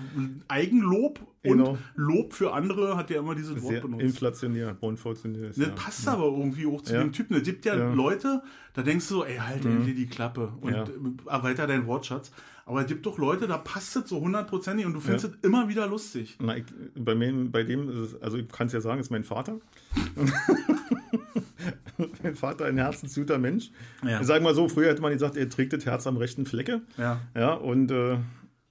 [0.49, 1.71] Eigenlob Genau.
[1.71, 4.03] und Lob für andere, hat der immer dieses Wort Sehr benutzt.
[4.05, 5.57] inflationär, Bonfortunös.
[5.57, 5.73] Das Ja.
[5.75, 7.01] passt aber irgendwie auch zu Ja.
[7.01, 7.37] dem Typen.
[7.37, 7.93] Es gibt ja, Ja.
[7.95, 8.43] Leute,
[8.75, 10.83] da denkst du so, ey, halt endlich die Klappe und Ja.
[10.85, 10.87] äh,
[11.31, 12.31] erweiter deinen Wortschatz.
[12.69, 15.69] Aber es gibt doch Leute, da passt es so hundertprozentig und du findest es immer
[15.69, 16.37] wieder lustig.
[16.41, 16.65] Na, ich,
[16.99, 19.59] bei, mir, bei dem, ist es, also ich kann es ja sagen, ist mein Vater.
[22.23, 23.71] mein Vater ein herzensguter Mensch.
[24.03, 24.21] Ja.
[24.21, 26.83] Ich sag mal so, früher hätte man gesagt, er trägt das Herz am rechten Flecke.
[26.97, 27.21] Ja.
[27.35, 28.19] Ja, und äh,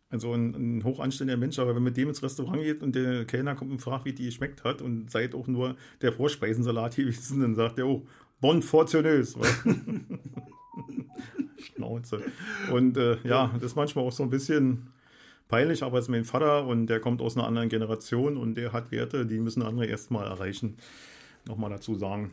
[0.10, 3.26] also ein, ein hochanständiger Mensch, aber wenn man mit dem ins Restaurant geht und der
[3.26, 7.42] Kellner kommt und fragt, wie die geschmeckt hat und seid auch nur der Vorspeisensalat gewesen,
[7.42, 8.06] dann sagt er, oh,
[8.40, 9.38] bon fortunös.
[11.58, 12.22] Schnauze.
[12.72, 14.90] Und äh, ja, das ist manchmal auch so ein bisschen
[15.48, 18.74] peinlich, aber es ist mein Vater und der kommt aus einer anderen Generation und der
[18.74, 20.78] hat Werte, die müssen andere erstmal erreichen.
[21.48, 22.32] Nochmal dazu sagen.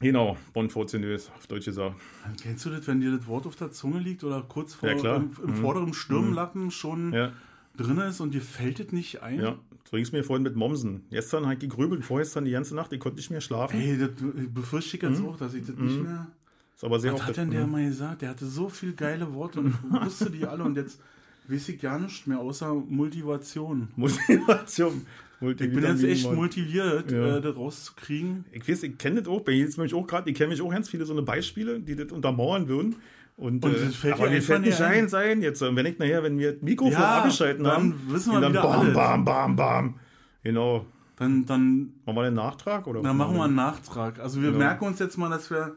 [0.00, 1.94] Genau, bon fortunös, auf Deutsch gesagt.
[2.42, 5.16] Kennst du das, wenn dir das Wort auf der Zunge liegt oder kurz vor Ja,
[5.16, 7.32] im, im vorderen Stirnlappen schon Ja,
[7.76, 9.40] drin ist und dir fällt es nicht ein?
[9.40, 9.58] ja.
[9.90, 11.04] So ging es mir vorhin mit Momsen.
[11.10, 13.80] Gestern habe ich gegrübelt, vorgestern die ganze Nacht, ich konnte nicht mehr schlafen.
[13.80, 14.10] Ey, das
[14.54, 16.28] befürchte ich jetzt auch, dass ich das nicht mehr.
[16.76, 18.22] Ist aber sehr Was hat denn der mal gesagt?
[18.22, 21.00] Der hatte so viele geile Worte und wusste die alle und jetzt
[21.48, 23.88] weiß ich gar nichts mehr außer Motivation.
[23.96, 25.04] Motivation.
[25.42, 26.34] Ich bin jetzt echt Mann.
[26.34, 27.38] motiviert, Ja.
[27.38, 28.44] äh, das rauszukriegen.
[28.52, 30.70] Ich weiß, ich kenne das auch, bei jetzt nämlich auch gerade, ich kenne mich auch
[30.70, 32.96] ganz viele so eine Beispiele, die das untermauern würden.
[33.38, 35.04] Und, Und äh, das fällt aber mir fällt nicht ein.
[35.04, 35.62] ein sein jetzt.
[35.62, 38.52] Und wenn ich nachher, wenn wir das Mikrofon Ja, abgeschalten dann haben, wissen wir dann
[38.52, 38.94] wieder bam, alles.
[38.94, 39.94] bam, bam, bam.
[40.42, 40.84] Genau.
[41.16, 42.86] Dann, dann, Machen wir den Nachtrag?
[42.86, 44.18] Oder dann machen wir einen Nachtrag.
[44.20, 44.58] Also wir Genau.
[44.58, 45.74] merken uns jetzt mal, dass wir,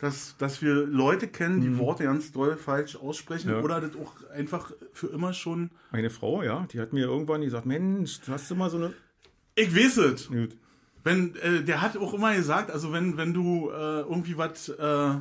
[0.00, 3.56] dass, dass wir Leute kennen, die Worte ganz doll falsch aussprechen Mhm.
[3.58, 3.62] Ja.
[3.62, 5.70] oder das auch einfach für immer schon.
[5.92, 8.92] Meine Frau, ja, die hat mir irgendwann gesagt, Mensch, du hast immer so eine...
[9.54, 10.28] Ich weiß es.
[10.28, 10.56] Gut.
[11.04, 15.14] Wenn, äh, der hat auch immer gesagt, also wenn, wenn du äh, irgendwie was, äh,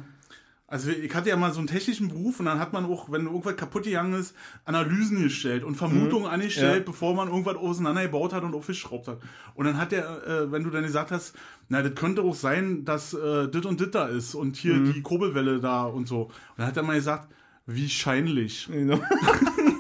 [0.69, 3.25] also ich hatte ja mal so einen technischen Beruf und dann hat man auch, wenn
[3.25, 6.83] irgendwas kaputt gegangen ist, Analysen gestellt und Vermutungen angestellt, Ja.
[6.85, 9.17] bevor man irgendwas auseinandergebaut hat und aufgeschraubt hat.
[9.55, 11.35] Und dann hat der, äh, wenn du dann gesagt hast,
[11.69, 15.01] na, das könnte auch sein, dass äh, dit und dit da ist und hier die
[15.01, 16.23] Kurbelwelle da und so.
[16.25, 17.27] Und dann hat er mal gesagt,
[17.65, 18.67] wie scheinlich.
[18.71, 18.99] Genau.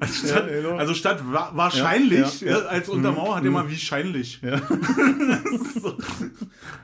[0.00, 4.40] Also statt, Ja, also statt wa wahrscheinlich Ja, als Untermauer hat er mal wie scheinlich.
[4.42, 4.58] Ja.
[5.80, 5.96] so.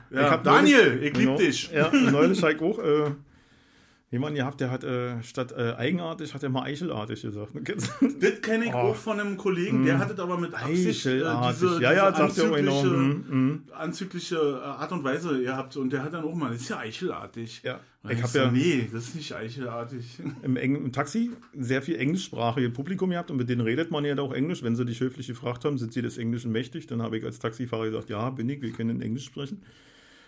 [0.09, 1.37] Ich Daniel, ich lieb genau.
[1.37, 1.71] dich.
[1.71, 3.11] Ja, neulich habe ich auch äh,
[4.13, 7.51] jemanden gehabt, der hat äh, statt äh, eigenartig, hat er mal eichelartig gesagt.
[8.21, 8.77] Das kenne ich Oh.
[8.77, 11.59] auch von einem Kollegen, der hat es aber mit Absicht äh, Eichelartig.
[11.59, 13.63] diese, ja, ja, diese anzügliche, Mhm, mhm.
[13.77, 15.75] anzügliche äh, Art und Weise gehabt.
[15.75, 17.61] Und der hat dann auch mal, das ist ja eichelartig.
[17.63, 20.05] Ja, ich ich hab so, ja- nee, das ist nicht eichelartig.
[20.43, 24.17] Im, Eng im Taxi sehr viel englischsprachige Publikum gehabt und mit denen redet man ja
[24.19, 24.61] auch Englisch.
[24.63, 27.39] Wenn sie dich höflich gefragt haben, sind sie des Englischen mächtig, dann habe ich als
[27.39, 29.61] Taxifahrer gesagt, ja, bin ich, wir können Englisch sprechen.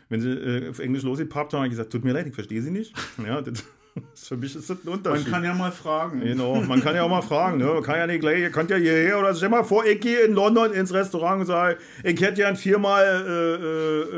[0.09, 2.61] Wenn sie äh, auf Englisch losgepappt haben, habe ich gesagt, tut mir leid, ich verstehe
[2.61, 2.93] sie nicht.
[3.25, 3.63] Ja, das,
[4.15, 5.29] für mich ist das ein Man Unterschied.
[5.31, 6.21] kann ja mal fragen.
[6.21, 7.65] Genau, man kann ja auch mal fragen, ne?
[7.65, 10.19] Man kann ja nicht gleich, ihr könnt ja hierher oder stell mal vor, ich gehe
[10.21, 13.55] in London ins Restaurant und sage, ich hätte gern viermal äh,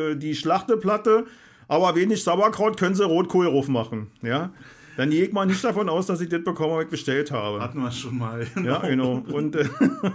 [0.08, 1.26] äh, äh, die Schlachteplatte,
[1.68, 4.52] aber wenig Sauerkraut, können Sie Rotkohl drauf machen, ja?
[4.98, 7.62] Dann gehe ich mal nicht davon aus, dass ich das bekomme, was ich bestellt habe.
[7.62, 8.48] Hatten wir schon mal.
[8.64, 9.24] Ja, genau.
[9.32, 9.70] Und, äh,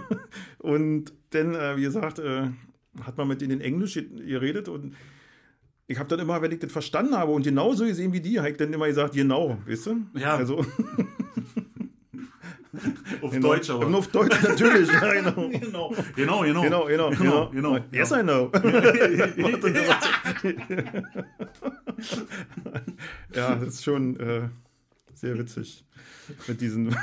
[0.59, 2.47] und dann, äh, wie gesagt, äh,
[3.01, 4.93] hat man mit denen in Englisch geredet und
[5.87, 8.51] ich habe dann immer, wenn ich das verstanden habe und genauso gesehen wie die, habe
[8.51, 10.01] ich dann immer gesagt, genau, weißt du?
[10.15, 10.35] Ja.
[10.35, 10.65] Also,
[13.21, 13.49] Auf genau.
[13.49, 13.85] Deutsch aber.
[13.85, 15.49] Und auf Deutsch natürlich, ja, genau.
[15.49, 16.61] Genau, genau, genau.
[16.61, 17.49] Genau, genau, genau.
[17.49, 17.79] genau.
[17.91, 18.51] Yes, I know.
[23.33, 24.49] ja, das ist schon äh,
[25.13, 25.85] sehr witzig
[26.47, 26.95] mit diesen.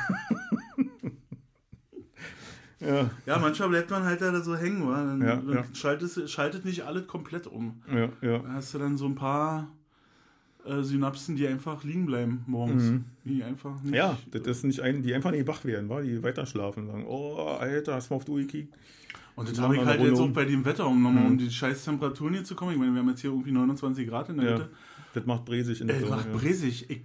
[2.80, 4.96] Ja, Ja, manchmal bleibt man halt da so hängen, wa?
[5.04, 5.64] dann, Ja, dann ja.
[5.74, 7.80] Schaltet, schaltet nicht alles komplett um.
[7.92, 8.38] ja, ja.
[8.38, 9.68] Da hast du dann so ein paar
[10.66, 12.92] äh, Synapsen, die einfach liegen bleiben morgens.
[13.24, 13.94] Die einfach nicht, Mhm.
[13.94, 16.86] Ja, das ist nicht ein, die einfach nicht wach werden, war, die weiter schlafen und
[16.88, 18.74] sagen, oh, Alter, hast du mal auf die Uhr gekickt?
[19.36, 21.30] Und das habe ich halt jetzt auch bei dem Wetter, um nochmal Mhm.
[21.30, 22.72] um die scheiß Temperaturen hier zu kommen.
[22.72, 24.54] Ich meine, wir haben jetzt hier irgendwie 29 Grad in der Ja.
[24.56, 24.68] Hütte.
[25.14, 26.36] Das macht bresig in der Ey, Sonne, macht ja.
[26.36, 26.88] bresig.
[26.88, 27.00] Ich,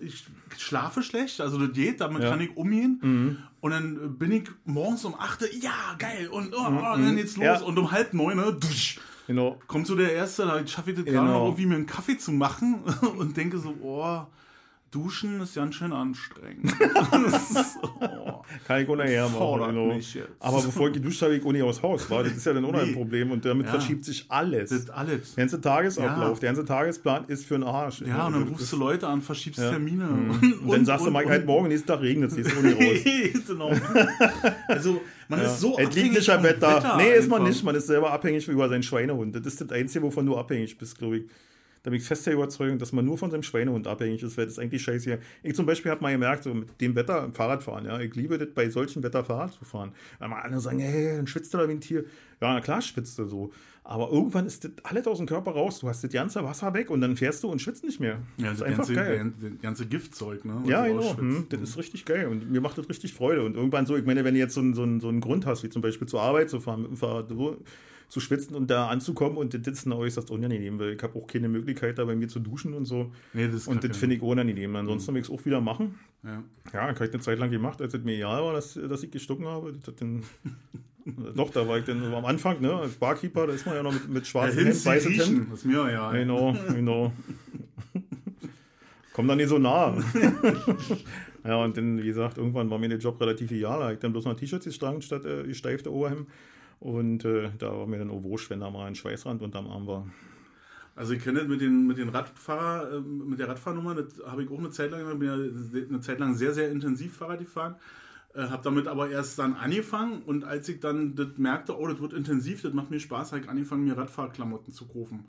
[0.00, 0.24] ich
[0.56, 2.30] schlafe schlecht, also das geht, damit Ja.
[2.30, 2.98] kann ich umgehen.
[3.02, 3.36] Mhm.
[3.60, 7.16] Und dann bin ich morgens um 8 Uhr, ja, geil, und, oh, oh, und dann
[7.16, 7.44] geht's los.
[7.44, 7.60] Ja.
[7.60, 9.58] Und um halb neun, ne, dusch, Genau.
[9.66, 11.38] kommt so der Erste, da schaffe ich das gerade Genau.
[11.40, 12.82] noch irgendwie mir einen Kaffee zu machen
[13.18, 14.22] und denke so, oh,
[14.92, 16.70] duschen ist ganz schön anstrengend.
[17.26, 18.42] Ist, oh.
[18.66, 19.74] Kann ich auch nachher machen.
[19.74, 19.94] Genau.
[20.38, 22.08] Aber bevor ich geduscht habe, ich nicht aus Haus.
[22.10, 22.22] War.
[22.22, 22.92] Das ist ja dann auch noch ein Nee.
[22.94, 23.30] Problem.
[23.30, 23.72] Und damit Ja.
[23.72, 24.70] verschiebt sich alles.
[24.70, 25.34] Das alles.
[25.34, 26.40] Der ganze Tagesablauf, Ja.
[26.40, 28.02] der ganze Tagesplan ist für den Arsch.
[28.02, 29.70] Ja, und dann rufst du Leute an, verschiebst Ja.
[29.70, 30.04] Termine.
[30.42, 33.44] ist- Und, dann sagst du, Mike, halt morgen, nächsten Tag regnet es, gehst du raus.
[33.46, 33.72] genau.
[34.68, 36.96] Also, man ist so Es liegt abhängig nicht am vom Wetter.
[36.98, 37.48] Nee, ist man einfach.
[37.48, 37.64] nicht.
[37.64, 39.34] Man ist selber abhängig über seinen Schweinehund.
[39.34, 41.24] Das ist das Einzige, wovon du abhängig bist, glaube ich.
[41.84, 44.44] Da bin ich fest der Überzeugung, dass man nur von seinem Schweinehund abhängig ist, weil
[44.44, 45.18] das ist eigentlich scheiße hier.
[45.42, 48.38] Ich zum Beispiel habe mal gemerkt, so mit dem Wetter Fahrrad fahren, ja, ich liebe
[48.38, 49.92] das bei solchen Wetter Fahrrad zu fahren.
[50.20, 52.02] Weil mal andere sagen, hey, dann schwitzt du da wie ein Tier.
[52.40, 53.52] Ja, na klar schwitzt du so.
[53.84, 55.80] Aber irgendwann ist das alles aus dem Körper raus.
[55.80, 58.20] Du hast das ganze Wasser weg und dann fährst du und schwitzt nicht mehr.
[58.36, 59.32] Ja, das das ist ganze, geil.
[59.40, 60.58] das ganze Giftzeug, ne?
[60.62, 61.16] was Ja, du genau.
[61.16, 63.42] Hm, das ist richtig geil und mir macht das richtig Freude.
[63.44, 65.64] Und irgendwann so, ich meine, wenn du jetzt so, einen- so, so einen Grund hast,
[65.64, 67.56] wie zum Beispiel zur Arbeit zu fahren, mit dem Fahrrad so,
[68.12, 71.26] zu schwitzen und da anzukommen und das ist dann äußerst unangenehm, weil ich habe auch
[71.26, 73.10] keine Möglichkeit, da bei mir zu duschen und so.
[73.32, 74.76] Nee, das Und das finde ich unangenehm.
[74.76, 75.94] Ansonsten will ich es auch wieder machen.
[76.22, 76.42] Ja.
[76.74, 79.10] Ja, habe ich eine Zeit lang gemacht, als es mir egal war, dass, dass ich
[79.10, 79.72] gestucken habe.
[79.82, 80.24] Das dann,
[81.34, 83.82] doch, da war ich dann so am Anfang, ne, als Barkeeper, da ist man ja
[83.82, 85.22] noch mit, mit Ja, Hinz, weißem Hemd.
[85.22, 86.12] riechen, ist mir ja.
[86.12, 87.12] Genau, genau.
[89.14, 89.96] Komm da nicht so nah.
[91.44, 93.94] ja, und dann, wie gesagt, irgendwann war mir der Job relativ egal.
[93.94, 96.26] Ich dann bloß noch T-Shirts getragen statt äh, gesteifte Oberhemd.
[96.82, 99.86] Und äh, da war mir dann auch wurscht, wenn da mal ein Schweißrand unterm Arm
[99.86, 100.04] war.
[100.96, 104.42] Also ich kenne das mit den, mit den Radfahrer, ähm, mit der Radfahrnummer, das habe
[104.42, 105.34] ich auch eine Zeit lang, bin ja
[105.88, 107.76] eine Zeit lang sehr, sehr intensiv Fahrrad gefahren.
[108.34, 112.00] Äh, habe damit aber erst dann angefangen und als ich dann das merkte, oh, das
[112.00, 115.28] wird intensiv, das macht mir Spaß, habe ich angefangen, mir Radfahrklamotten zu kaufen.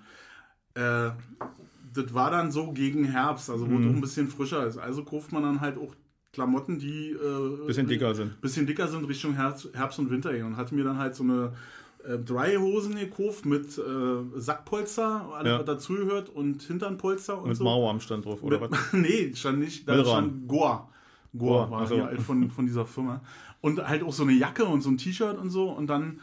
[0.74, 1.12] Äh,
[1.93, 4.80] das war dann so gegen Herbst, also wo es auch ein bisschen frischer ist.
[4.80, 5.93] Also kauft man dann halt auch
[6.34, 8.41] Klamotten, die äh, Bisschen dicker sind.
[8.41, 11.23] bisschen dicker sind Richtung Herbst, Herbst und Winter gehen und hatte mir dann halt so
[11.23, 11.53] eine
[12.03, 13.81] äh, Dry-Hosen gekauft mit äh,
[14.39, 15.59] Sackpolster, alles Ja.
[15.59, 17.63] was dazugehört und Hinternpolster und Mit so.
[17.63, 18.79] Mauer am Stand drauf, oder Mit- was?
[18.93, 20.07] nee, stand nicht, da Milram.
[20.25, 20.89] stand Goa.
[21.38, 21.95] Goa Goa, war ach so.
[21.95, 23.21] hier halt von, von dieser Firma.
[23.61, 26.19] Und halt auch so eine Jacke und so ein T-Shirt und so und dann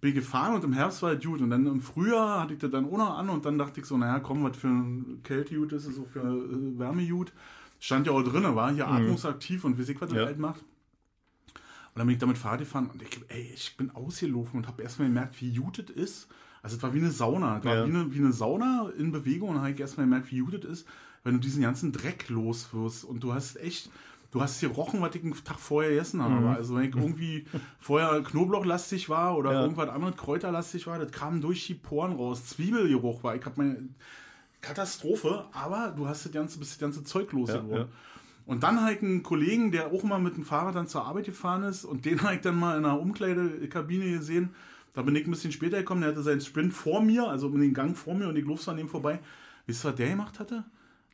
[0.00, 2.60] bin ich gefahren und im Herbst war es gut und dann im Frühjahr hatte ich
[2.60, 5.20] das dann auch noch an und dann dachte ich so, naja, komm, was für ein
[5.24, 7.32] Kälte-Gut ist es, auch für äh, Wärme-Gut.
[7.84, 10.16] Stand ja auch drin, war hier atmungsaktiv und wie ich was Mhm.
[10.16, 10.24] Ja.
[10.24, 10.60] halt macht.
[10.62, 14.82] Und dann bin ich damit Fahrrad gefahren und ich, ey, ich bin ausgelaufen und habe
[14.82, 16.28] erstmal gemerkt, wie gut es ist.
[16.62, 17.58] Also es war wie eine Sauna.
[17.58, 17.86] Es war Ja.
[17.86, 20.54] wie, eine, wie eine Sauna in Bewegung und dann habe ich erstmal gemerkt, wie gut
[20.54, 20.88] es ist,
[21.24, 23.04] wenn du diesen ganzen Dreck los wirst.
[23.04, 23.90] Und du hast echt,
[24.30, 26.36] du hast gerochen, was ich einen Tag vorher gegessen habe.
[26.36, 26.46] Mhm.
[26.48, 27.44] Also wenn ich irgendwie
[27.78, 29.60] vorher Knoblauchlastig war oder Ja.
[29.62, 32.46] irgendwas anderes Kräuterlastig war, das kam durch die Poren raus.
[32.46, 33.36] Zwiebelgeruch war.
[33.36, 33.88] Ich habe meine
[34.64, 37.86] Katastrophe, aber du hast das ganze, bist das ganze Zeug losgeworden.
[37.86, 37.88] ja.
[38.46, 41.24] Und dann habe ich einen Kollegen, der auch mal mit dem Fahrrad dann zur Arbeit
[41.24, 44.50] gefahren ist und den habe ich dann mal in einer Umkleidekabine gesehen.
[44.92, 47.60] Da bin ich ein bisschen später gekommen, der hatte seinen Sprint vor mir, also in
[47.60, 49.18] den Gang vor mir und ich lief an dem vorbei.
[49.66, 50.62] Wisst ihr, was der gemacht hatte?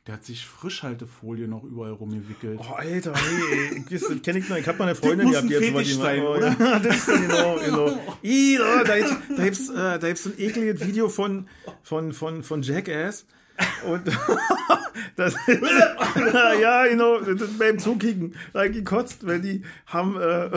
[0.07, 2.59] Der hat sich Frischhaltefolie noch überall rumgewickelt.
[2.59, 4.57] Oh, Alter, hey, das kenne ich noch.
[4.57, 6.55] Ich habe mal eine Freundin gehabt, die jetzt mal die Fetisch sein, oh, oder?
[6.83, 7.99] Das ist genau, genau.
[8.23, 11.47] Ih, da, gibt's- da gibt's äh, da gibt's so ein ekliges Video von,
[11.83, 13.25] von, von, von Jackass.
[13.85, 14.01] Und
[15.15, 15.35] das,
[16.61, 20.49] ja, genau, das ist beim Zukicken da hab ich gekotzt, weil die haben äh,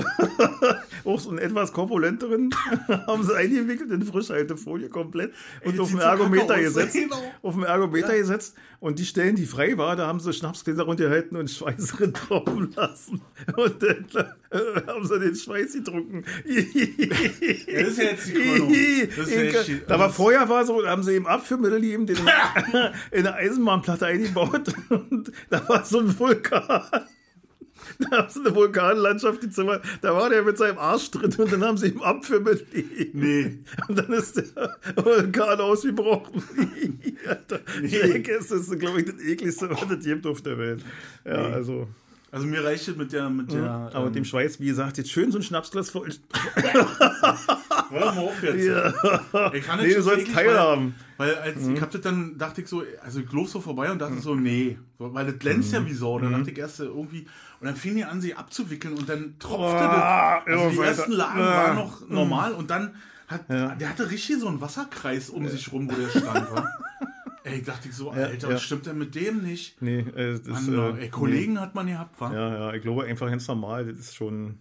[1.04, 2.50] auch so einen etwas korpulenteren,
[3.06, 5.32] haben sie eingewickelt in Frischhaltefolie komplett
[5.64, 6.94] und das auf den Ergometer gesetzt.
[6.94, 7.22] genau.
[7.42, 11.38] Auf den Ergometer gesetzt und die Stellen, die frei war, da haben sie Schnapsgläser runtergehalten
[11.38, 13.22] und Schweiß tropfen lassen.
[13.56, 14.06] Und dann
[14.50, 16.22] äh, haben sie den Schweiß getrunken.
[16.44, 18.74] das ist jetzt die Krönung.
[19.16, 22.18] Das ist ja da war vorher war so, da haben sie eben Abführmittel gegeben, den
[23.10, 26.82] in eine Eisenbahnplatte eingebaut und da war so ein Vulkan.
[28.10, 31.52] Da haben sie eine Vulkanlandschaft, die Zimmer, da war der mit seinem Arsch drin und
[31.52, 33.10] dann haben sie ihm gegeben.
[33.12, 33.58] Nee.
[33.88, 36.42] Und dann ist der Vulkan ausgebrochen.
[37.28, 40.84] Alter, Jackass ist, glaube ich, das ekligste, was es gibt auf der Welt.
[41.24, 41.88] Ja, also.
[42.34, 43.70] Also mir reicht es mit der, mit der.
[43.70, 46.08] Aber mit ähm, dem Schweiß, wie gesagt, jetzt schön so ein Schnapsglas voll.
[47.90, 48.64] Hör mal auf jetzt.
[48.66, 49.52] Ja.
[49.52, 50.96] Ich kann Nee, du sollst teilhaben.
[51.16, 53.92] Weil, weil als ich hab das dann, dachte ich so, also ich lief so vorbei
[53.92, 54.76] und dachte so, nee.
[54.98, 56.18] Weil das glänzt ja wie Sau.
[56.18, 57.26] Dann dachte ich erst irgendwie,
[57.60, 60.54] und dann fing die an, sie abzuwickeln und dann tropfte Boah, das.
[60.58, 60.90] Also die Alter.
[60.90, 61.64] ersten Lagen Ah.
[61.66, 62.96] waren noch normal und dann
[63.28, 66.68] hat, der hatte richtig so einen Wasserkreis um sich rum, wo der stand war.
[67.46, 68.54] Ey, dachte ich so, Alter, ja.
[68.54, 69.80] was stimmt denn mit dem nicht?
[69.82, 70.68] Nee, äh, das ist.
[70.70, 72.32] Mann, Äh, ey, Kollegen hat man gehabt, wa?
[72.32, 73.84] Ja, ja, ich glaube einfach ganz normal.
[73.86, 74.58] Das ist schon.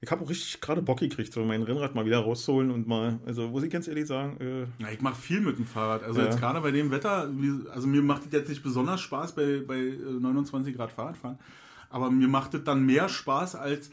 [0.00, 3.18] Ich habe auch richtig gerade Bock gekriegt, so mein Rennrad mal wieder rauszuholen und mal,
[3.26, 6.02] also muss ich ganz ehrlich sagen, äh, Ja, ich mache viel mit dem Fahrrad.
[6.04, 6.26] Also Ja.
[6.26, 7.30] jetzt gerade bei dem Wetter,
[7.72, 11.38] also mir macht es jetzt nicht besonders Spaß bei, bei äh, 29 Grad Fahrradfahren,
[11.90, 13.90] aber mir macht es dann mehr Spaß als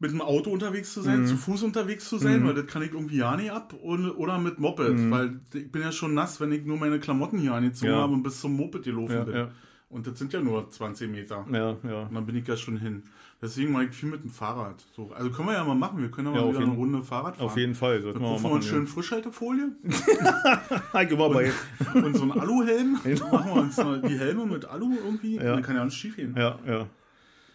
[0.00, 1.04] mit dem Auto unterwegs zu Mhm.
[1.04, 4.10] sein, zu Fuß unterwegs zu sein, weil das kann ich irgendwie ja nicht ab und,
[4.12, 5.10] oder mit Moped, Mhm.
[5.10, 7.98] weil ich bin ja schon nass, wenn ich nur meine Klamotten hier angezogen Ja.
[7.98, 9.34] habe und bis zum Moped gelaufen Ja, bin.
[9.34, 9.48] ja.
[9.90, 11.46] Und das sind ja nur 20 Meter.
[11.50, 12.02] ja, ja.
[12.02, 13.02] Und dann bin ich ja schon hin.
[13.40, 14.84] Deswegen mache ich viel mit dem Fahrrad.
[14.94, 16.00] So, also können wir ja mal machen.
[16.02, 17.46] Wir können ja mal Ja, auf wieder jeden- eine Runde Fahrrad fahren.
[17.46, 20.62] Auf jeden Fall, Dann mal kaufen wir uns schön Frischhaltefolie Ja.
[21.02, 21.52] Ich immer bei,
[21.94, 22.92] und so einen Aluhelm.
[23.32, 25.36] machen wir uns noch die Helme mit Alu irgendwie.
[25.36, 25.54] Ja.
[25.54, 26.34] Dann kann ja alles schief gehen.
[26.36, 26.86] ja, ja.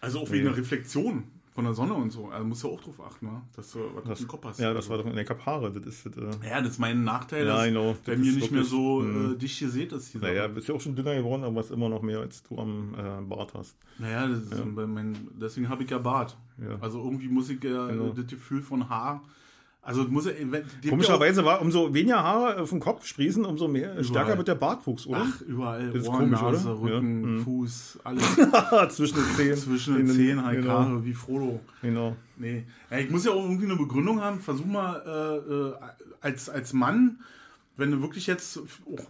[0.01, 1.23] Also auch wegen der Reflexion
[1.54, 2.30] von der Sonne und so.
[2.30, 3.41] Also musst du auch drauf achten, ne?
[3.56, 4.60] dass du was Das, im Kopf hast.
[4.60, 5.72] ja, das war doch in der Kapare.
[5.72, 7.95] Das ist, das, äh, ja, das ist mein Nachteil, Ja, dass genau.
[8.06, 10.16] bei mir nicht mehr so äh, dicht gesät ist.
[10.16, 12.95] Naja, bist ja auch schon dünner geworden, aber hast immer noch mehr, als du am
[12.95, 13.76] äh, Bart hast.
[13.99, 14.28] Naja,
[14.76, 16.36] bei mein, deswegen habe ich ja Bart.
[16.58, 16.78] Ja.
[16.82, 18.10] Also irgendwie muss ich ja Genau.
[18.10, 19.22] das Gefühl von Haar.
[19.86, 20.34] Also muss er,
[20.88, 25.25] Komischerweise war, umso weniger Haare dem Kopf sprießen, umso mehr stärker wird der Bartwuchs, oder?
[25.27, 26.81] ach, überall Das ist Ohren, komisch, Nase, oder?
[26.95, 27.27] Rücken, Ja.
[27.27, 27.43] Mhm.
[27.43, 28.23] Fuß, alles
[28.95, 29.57] Zwischen den Zehen.
[29.57, 31.59] zwischen den Zehen, halt genau, Haare, wie Frodo.
[31.81, 32.15] genau.
[32.38, 32.63] Nee.
[32.89, 34.39] Ja, ich muss ja auch irgendwie eine Begründung haben.
[34.39, 35.73] Versuch mal äh, äh,
[36.21, 37.19] als, als Mann,
[37.76, 38.59] wenn du wirklich jetzt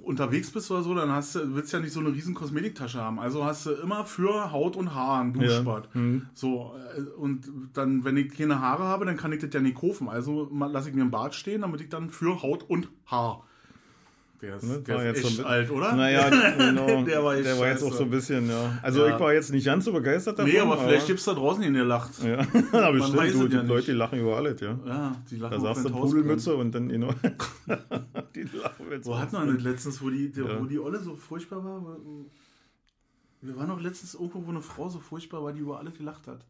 [0.03, 2.99] unterwegs bist oder so, dann hast du, willst du ja nicht so eine riesen Kosmetiktasche
[2.99, 3.19] haben.
[3.19, 5.93] Also hast du immer für Haut und Haar ein Duschbad.
[5.93, 6.27] Mhm.
[6.33, 9.75] So, äh, und dann, wenn ich keine Haare habe, dann kann ich das ja nicht
[9.75, 10.07] kaufen.
[10.07, 13.43] Also lasse ich mir ein Bad stehen, damit ich dann für Haut und Haar.
[14.43, 15.95] Der ist, Ne, der war ist jetzt echt so ein- alt, oder?
[15.95, 17.03] Naja, genau.
[17.05, 17.85] Der war echt jetzt scheiße.
[17.85, 18.77] auch so ein bisschen, ja.
[18.81, 19.13] Also Ja.
[19.15, 20.51] ich war jetzt nicht ganz so begeistert davon.
[20.51, 22.21] Nee, aber vielleicht gibt es da draußen den, der lacht.
[22.21, 22.39] Ja,
[22.73, 23.61] aber bestimmt, weiß du, die ja.
[23.61, 24.77] Leute die lachen über alles, ja.
[24.85, 27.13] Ja, die lachen Da sagst du Pudelmütze und dann, genau.
[28.35, 29.05] die lachen jetzt.
[29.07, 30.59] Wo hatten wir das letztens, wo die, die, Ja.
[30.61, 31.95] wo die Olle so furchtbar war?
[33.41, 36.27] Wir waren doch letztens irgendwo, wo eine Frau so furchtbar war, die über alles gelacht
[36.27, 36.45] hat.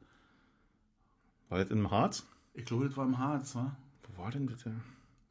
[1.50, 2.26] War das im Harz?
[2.56, 3.76] Ich glaube, das war im Harz, wa?
[4.16, 4.64] Wo war denn das?
[4.64, 4.72] Ja,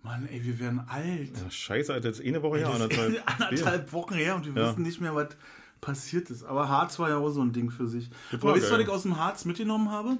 [0.03, 1.31] Mann, ey, wir werden alt.
[1.39, 3.23] Ja, scheiße, Alter, ist eine Woche her, das ist anderthalb.
[3.41, 4.69] anderthalb Wochen her und wir Ja.
[4.71, 5.29] wissen nicht mehr, was
[5.81, 6.43] passiert ist.
[6.45, 8.11] Aber Harz war ja auch so ein Ding für sich.
[8.31, 10.19] Das Aber weißt du, was ich aus dem Harz mitgenommen habe?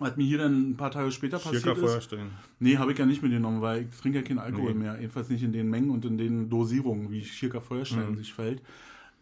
[0.00, 1.80] Was mir hier dann ein paar Tage später passiert ist?
[1.80, 2.30] Feuerstein.
[2.60, 4.78] Nee, habe ich ja nicht mitgenommen, weil ich trinke ja keinen Alkohol Nee.
[4.80, 4.96] mehr.
[5.00, 8.16] Jedenfalls nicht in den Mengen und in den Dosierungen, wie Schirka Feuerstein Mhm.
[8.16, 8.62] sich fällt.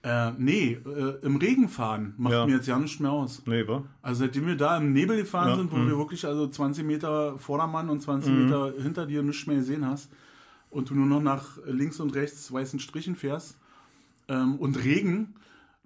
[0.07, 2.47] Äh, nee, äh, im Regen fahren macht Ja.
[2.47, 3.43] mir jetzt ja nichts mehr aus.
[3.45, 3.83] Nee, war?
[4.03, 5.89] Also seitdem wir da im Nebel gefahren Ja, sind, wo mhm.
[5.89, 10.13] wir wirklich also 20 Meter Vordermann und 20 Meter hinter dir nichts mehr gesehen hast
[10.71, 13.59] und du nur noch nach links und rechts weißen Strichen fährst
[14.29, 15.35] ähm, und Regen,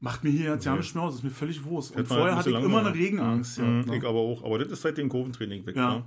[0.01, 0.79] macht mir hier jetzt ja Nee.
[0.81, 1.13] nichts mehr aus.
[1.15, 1.97] Das ist mir völlig Wurst.
[1.97, 2.95] Und vorher hatte ich immer eine.
[2.95, 3.59] Regenangst.
[3.59, 3.97] Mhm, Ja, ne?
[3.97, 4.45] Ich aber auch.
[4.45, 5.77] Aber das ist seit dem Kurventraining weg.
[5.77, 5.95] Ja.
[5.95, 6.05] Ja.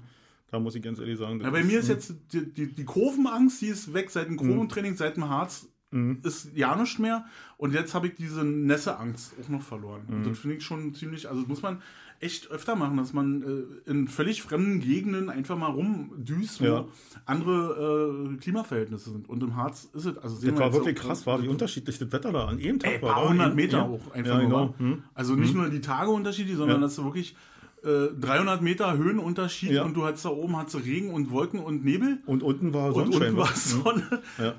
[0.52, 1.42] Da muss ich ganz ehrlich sagen.
[1.42, 1.94] Ja, bei mir ist mhm.
[1.96, 6.20] jetzt die, die, die Kurvenangst, die ist weg seit dem Kurventraining, seit dem Harz Mhm.
[6.24, 7.26] ist ja nicht mehr.
[7.58, 10.02] Und jetzt habe ich diese Nässeangst auch noch verloren.
[10.08, 10.16] Mhm.
[10.16, 11.82] Und das finde ich schon ziemlich, also das muss man
[12.20, 13.42] echt öfter machen, dass man
[13.86, 16.86] äh, in völlig fremden Gegenden einfach mal rumdüst, wo Ja.
[17.26, 19.28] andere äh, Klimaverhältnisse sind.
[19.30, 22.12] Und im Harz ist es, also Das war wirklich auch, krass, war wie unterschiedlich das
[22.12, 23.14] Wetter da an jedem Tag Ey, war.
[23.16, 23.30] paar wa?
[23.30, 23.88] hundert Meter ja.
[23.88, 24.74] hoch, einfach ja, genau.
[24.78, 25.04] Hm.
[25.14, 26.88] Also nicht nur die Tageunterschiede, sondern Ja.
[26.88, 27.36] dass du wirklich
[27.84, 29.84] äh, 300 Meter Höhenunterschied Ja.
[29.84, 32.20] und du hattest da oben hattest Regen und Wolken und Nebel.
[32.26, 33.36] Und unten war Und Sonnenschein.
[33.36, 33.54] unten war wa?
[33.56, 34.22] Sonne.
[34.40, 34.54] Ja.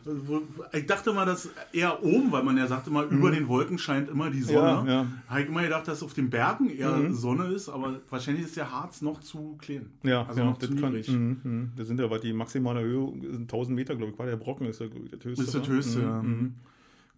[0.72, 4.08] Ich dachte mal, dass eher oben, weil man ja sagte mal, über den Wolken scheint
[4.08, 4.82] immer die Sonne.
[4.82, 4.88] Mhm.
[4.88, 5.06] Ja, ja.
[5.28, 7.14] Habe ich immer gedacht, dass auf den Bergen eher Mhm.
[7.14, 9.86] Sonne ist, aber wahrscheinlich ist der Harz noch zu klein.
[10.02, 11.72] Ja, also ja, noch das zu kann, mhm, mhm.
[11.76, 14.80] Das sind ja, die maximale Höhe sind 1000 Meter, glaube ich, war der Brocken, ist
[14.80, 15.28] der, der höchste.
[15.30, 16.22] Das ist das höchste, Mhm, ja.
[16.22, 16.54] mhm.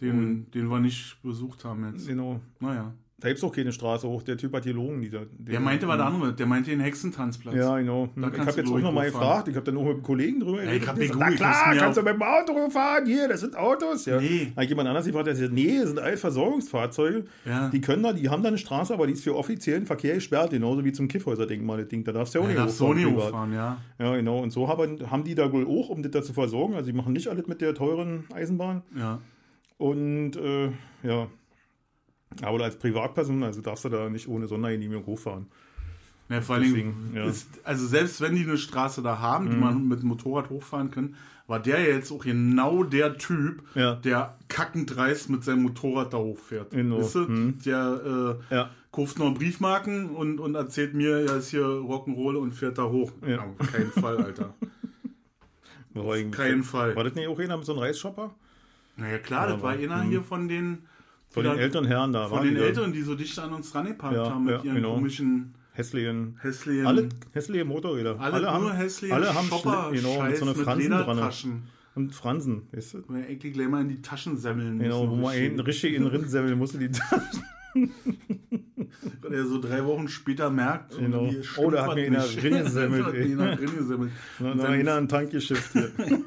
[0.00, 2.07] Den, den wir nicht besucht haben jetzt.
[2.07, 2.40] Genau.
[2.61, 2.92] Naja.
[3.19, 4.23] Da gibt es auch keine Straße hoch.
[4.23, 5.01] Der Typ hat gelogen.
[5.01, 6.37] Dieser, Der meinte was anderes.
[6.37, 7.55] Der meinte den Hexentanzplatz.
[7.55, 8.11] Ja, genau.
[8.14, 9.27] Da Ich habe jetzt auch nochmal hochfahren.
[9.29, 9.49] gefragt.
[9.49, 11.97] Ich habe dann auch mit einem Kollegen drüber Ja, ich hab mir Na klar, kannst
[11.97, 13.07] du mit dem Auto fahren.
[13.07, 14.05] Hier, das sind Autos.
[14.05, 14.21] Ja.
[14.21, 14.53] Nee.
[14.55, 17.25] Hat jemand anders gefragt, der sagt, nee, das sind alles Versorgungsfahrzeuge.
[17.47, 17.71] Ja.
[17.71, 20.51] Die können da, die haben da eine Straße, aber die ist für offiziellen Verkehr gesperrt,
[20.51, 22.05] genauso wie zum Kiffhäuser-Ding das Ding.
[22.05, 23.25] Da darfst du ja auch Ja, nicht Sony privat.
[23.29, 23.79] hochfahren, ja.
[23.99, 24.41] Ja, genau.
[24.43, 26.75] Und so haben, haben die da wohl auch, um das da zu versorgen.
[26.75, 28.83] Also die machen nicht alles mit der teuren Eisenbahn.
[28.95, 29.21] Ja.
[29.79, 30.67] Und äh,
[31.03, 31.29] ja.
[32.43, 35.47] Aber als Privatperson, also darfst du da nicht ohne Sondergenehmigung hochfahren.
[36.29, 39.51] Ja, vor allen Dingen, ist, also selbst wenn die eine Straße da haben, Mhm.
[39.51, 41.14] die man mit dem Motorrad hochfahren kann,
[41.47, 43.95] war der jetzt auch genau der Typ, Ja.
[43.95, 46.72] der kackend dreist mit seinem Motorrad da hochfährt.
[46.72, 46.99] Genau.
[46.99, 47.18] Weißt du?
[47.20, 47.59] Mhm.
[47.64, 48.70] Der äh, Ja.
[48.91, 53.12] kauft noch Briefmarken und, und erzählt mir, er ist hier Rock'n'Roll und fährt da hoch.
[53.24, 53.47] Ja.
[53.59, 54.53] Auf keinen Fall, Alter.
[55.95, 56.95] Eigentlich- keinen Fall.
[56.97, 58.35] War das nicht auch einer mit so einem Reisshopper?
[58.97, 60.79] Naja, klar, Ja, das war einer hier von den,
[61.31, 62.29] Von den älteren Herren da.
[62.29, 64.95] von den Eltern, die so dicht an uns rangeparkt Ja, haben mit ja, ihren genau.
[64.95, 66.39] komischen Hässlichen.
[66.41, 66.87] hässlichen...
[66.87, 68.18] Alle hässliche Motorräder.
[68.18, 71.62] alle, nur haben, hässliche alle haben Shopper, genau, mit so einer mit Fransen dran.
[71.95, 73.03] Und Fransen, weißt du?
[73.09, 76.03] Wo wir eigentlich gleich mal in die Taschen semmeln Genau, wo man einen richtig in
[76.03, 76.91] den Rind semmeln musste, die
[77.74, 81.31] Wenn er so drei Wochen später merkt, Genau.
[81.59, 82.37] Oh, da hat mir einer mich.
[82.37, 84.12] drin gesammelt, Da hat mir einer drin gesammelt.
[84.39, 85.91] Na, na, einer ein Tankgeschäft hier.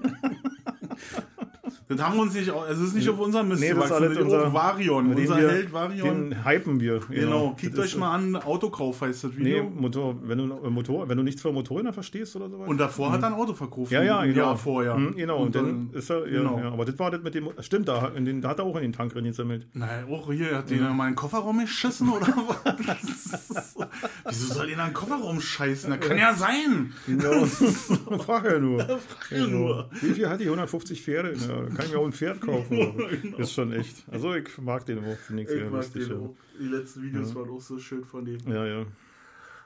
[1.91, 3.91] Das haben wir uns nicht, au- es ist nicht auf unserem Mist Nee, das ist
[3.91, 6.29] alles unser- Varion, Den unser wir- Held Varion.
[6.29, 6.99] Den hypen wir.
[7.09, 9.63] Genau, kickt Das euch mal an, Autokauf heißt das Nee, Video.
[9.71, 12.67] Motor, wenn du äh, Motor, wenn du nichts für Motorräder verstehst oder sowas.
[12.69, 13.91] Und davor hat er ein Auto verkauft.
[13.91, 14.37] ja, ja, genau.
[14.37, 14.93] Jahr vorher.
[14.93, 16.59] Hm, genau, und, dann, ist er, ja, genau.
[16.59, 18.75] ja, aber das war das mit dem, stimmt, da, in den, da hat er auch
[18.75, 19.65] in den Tank drin gesammelt.
[19.73, 22.27] Nein, auch hier, hat den mal in den Kofferraum geschissen oder
[22.85, 23.77] was?
[24.29, 25.89] Wieso soll den in den Kofferraum scheißen?
[25.89, 26.93] Das kann ja sein.
[27.07, 27.45] Genau.
[28.19, 28.85] Frag ja nur.
[29.31, 29.89] ja nur.
[30.01, 30.45] Wie viel hat die?
[30.45, 31.33] 150 Pferde?
[31.33, 32.99] Ja, kann ich mir auch ein Pferd kaufen.
[33.37, 34.03] Ist schon echt.
[34.11, 36.35] Also ich mag den auch, finde ich sehr Ich mag den auch.
[36.59, 38.39] Die letzten Videos waren auch so schön von dem.
[38.47, 38.79] Ja, ja.
[38.79, 38.85] ja.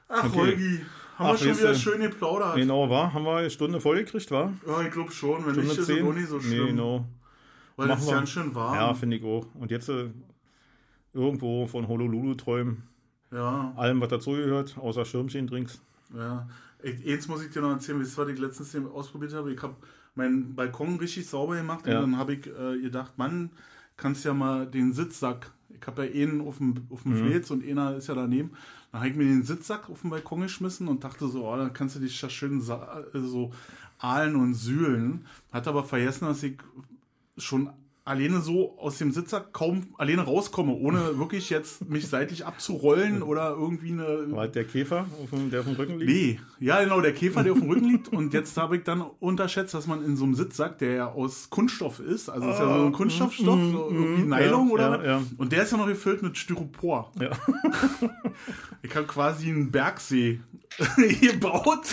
[0.08, 0.36] Ach, Okay.
[0.38, 0.80] Holgi,
[1.16, 2.56] haben Ach, wir schon wieder du- schön geplaudert.
[2.56, 3.12] Genau, war?
[3.12, 4.52] Haben wir eine Stunde voll gekriegt, war?
[4.66, 5.44] Ja, ich glaube schon.
[5.46, 6.06] Wenn Stunde nicht, ist es 10?
[6.06, 6.66] auch nicht so Nee, schlimm.
[6.66, 7.06] genau.
[7.76, 8.74] Weil es ist ganz schön warm.
[8.74, 9.46] Ja, finde ich auch.
[9.54, 10.10] Und jetzt äh,
[11.12, 12.82] irgendwo von Honolulu träumen.
[13.32, 13.72] ja.
[13.76, 15.80] Allem, was dazugehört, außer Schirmchen-Drinks.
[16.16, 16.48] Ja,
[16.82, 19.52] ich, eins muss ich dir noch erzählen, wie es war, ich letztens ausprobiert habe.
[19.52, 19.74] Ich habe
[20.14, 21.96] meinen Balkon richtig sauber gemacht Ja.
[22.00, 23.50] und dann habe ich äh, gedacht, Mann,
[23.96, 25.50] kannst ja mal den Sitzsack.
[25.68, 27.26] Ich habe ja einen auf dem, auf dem Mhm.
[27.28, 28.50] Fletz und einer ist ja daneben.
[28.92, 31.72] Dann habe ich mir den Sitzsack auf den Balkon geschmissen und dachte so, oh, dann
[31.72, 33.52] kannst du dich da schön äh, so
[33.98, 35.26] ahlen und sühlen.
[35.52, 36.56] Hat aber vergessen, dass ich
[37.36, 37.70] schon
[38.06, 43.50] alleine so aus dem Sitzsack kaum alleine rauskomme, ohne wirklich jetzt mich seitlich abzurollen oder
[43.58, 45.06] irgendwie eine War halt der Käfer,
[45.50, 46.10] der auf dem Rücken liegt?
[46.12, 48.08] Nee, ja genau, der Käfer, der auf dem Rücken liegt.
[48.08, 51.48] Und jetzt habe ich dann unterschätzt, dass man in so einem Sitzsack, der ja aus
[51.48, 55.04] Kunststoff ist, also ist ja so ein Kunststoffstoff, so irgendwie Nylon Ah, ja, oder ja,
[55.18, 55.22] ja.
[55.38, 57.10] Und der ist ja noch gefüllt mit Styropor.
[57.20, 57.30] Ja.
[58.82, 60.40] Ich habe quasi einen Bergsee
[61.20, 61.86] gebaut.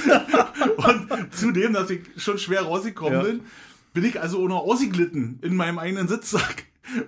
[0.78, 3.24] Und zudem, dass ich schon schwer rausgekommen Ja.
[3.24, 3.42] bin,
[3.94, 6.66] bin ich also auch noch ausgeglitten in meinem eigenen Sitzsack.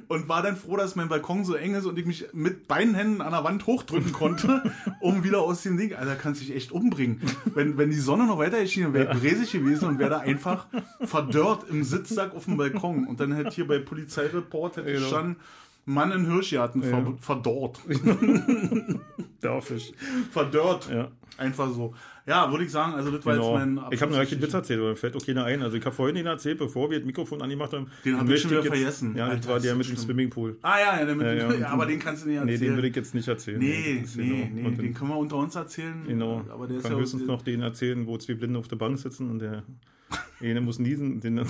[0.07, 2.93] Und war dann froh, dass mein Balkon so eng ist und ich mich mit beiden
[2.95, 4.71] Händen an der Wand hochdrücken konnte,
[5.01, 5.93] um wieder aus dem Ding.
[5.95, 7.19] Alter, kannst dich echt umbringen.
[7.53, 10.67] Wenn, wenn die Sonne noch weiter erschienen wäre, ich bräsig gewesen und wäre da einfach
[11.01, 13.07] verdörrt im Sitzsack auf dem Balkon.
[13.07, 15.01] Und dann hätte hier bei Polizeireport hätte Genau.
[15.01, 15.35] gestanden,
[15.85, 17.13] Mann in Hirschgarten ver Ja.
[17.19, 17.79] verdorrt.
[19.43, 19.91] Der Fisch.
[20.31, 20.89] verdörrt.
[20.89, 21.11] Ja.
[21.37, 21.93] Einfach so.
[22.25, 23.57] Ja, würde ich sagen, also das war Genau.
[23.57, 25.61] jetzt mein Ich habe noch einen Witz erzählt, aber mir fällt auch keiner ein.
[25.61, 27.87] Also ich habe vorhin den erzählt, bevor wir das Mikrofon angemacht haben.
[28.05, 29.15] Den hab Und ich schon wieder jetzt- vergessen.
[29.17, 29.97] Ja, das Alter, war ist der mit dem.
[29.97, 30.57] Swimmingpool.
[30.61, 31.67] Ah ja, ja, der mit, Ja, ja, ja.
[31.69, 32.71] aber den kannst du nicht Nee, erzählen.
[32.71, 33.59] den will ich jetzt nicht erzählen.
[33.59, 34.35] Nee, Das nee, genau.
[34.53, 36.03] nee, den dann- können wir unter uns erzählen.
[36.07, 36.45] Genau.
[36.49, 39.29] Aber der ist kann höchstens noch den erzählen, wo zwei Blinde auf der Bank sitzen
[39.29, 39.63] und der
[40.39, 41.19] eine muss niesen.
[41.19, 41.47] Den dann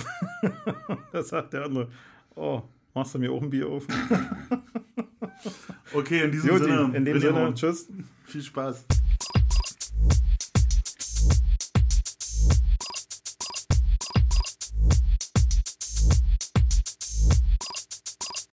[1.12, 1.88] das sagt der andere.
[2.34, 2.62] Oh,
[2.94, 3.86] machst du mir auch ein Bier auf?
[5.92, 6.90] Okay, in diesem Gut, Sinne.
[6.94, 7.88] in dem Sinne, tschüss.
[8.24, 8.84] Viel Spaß.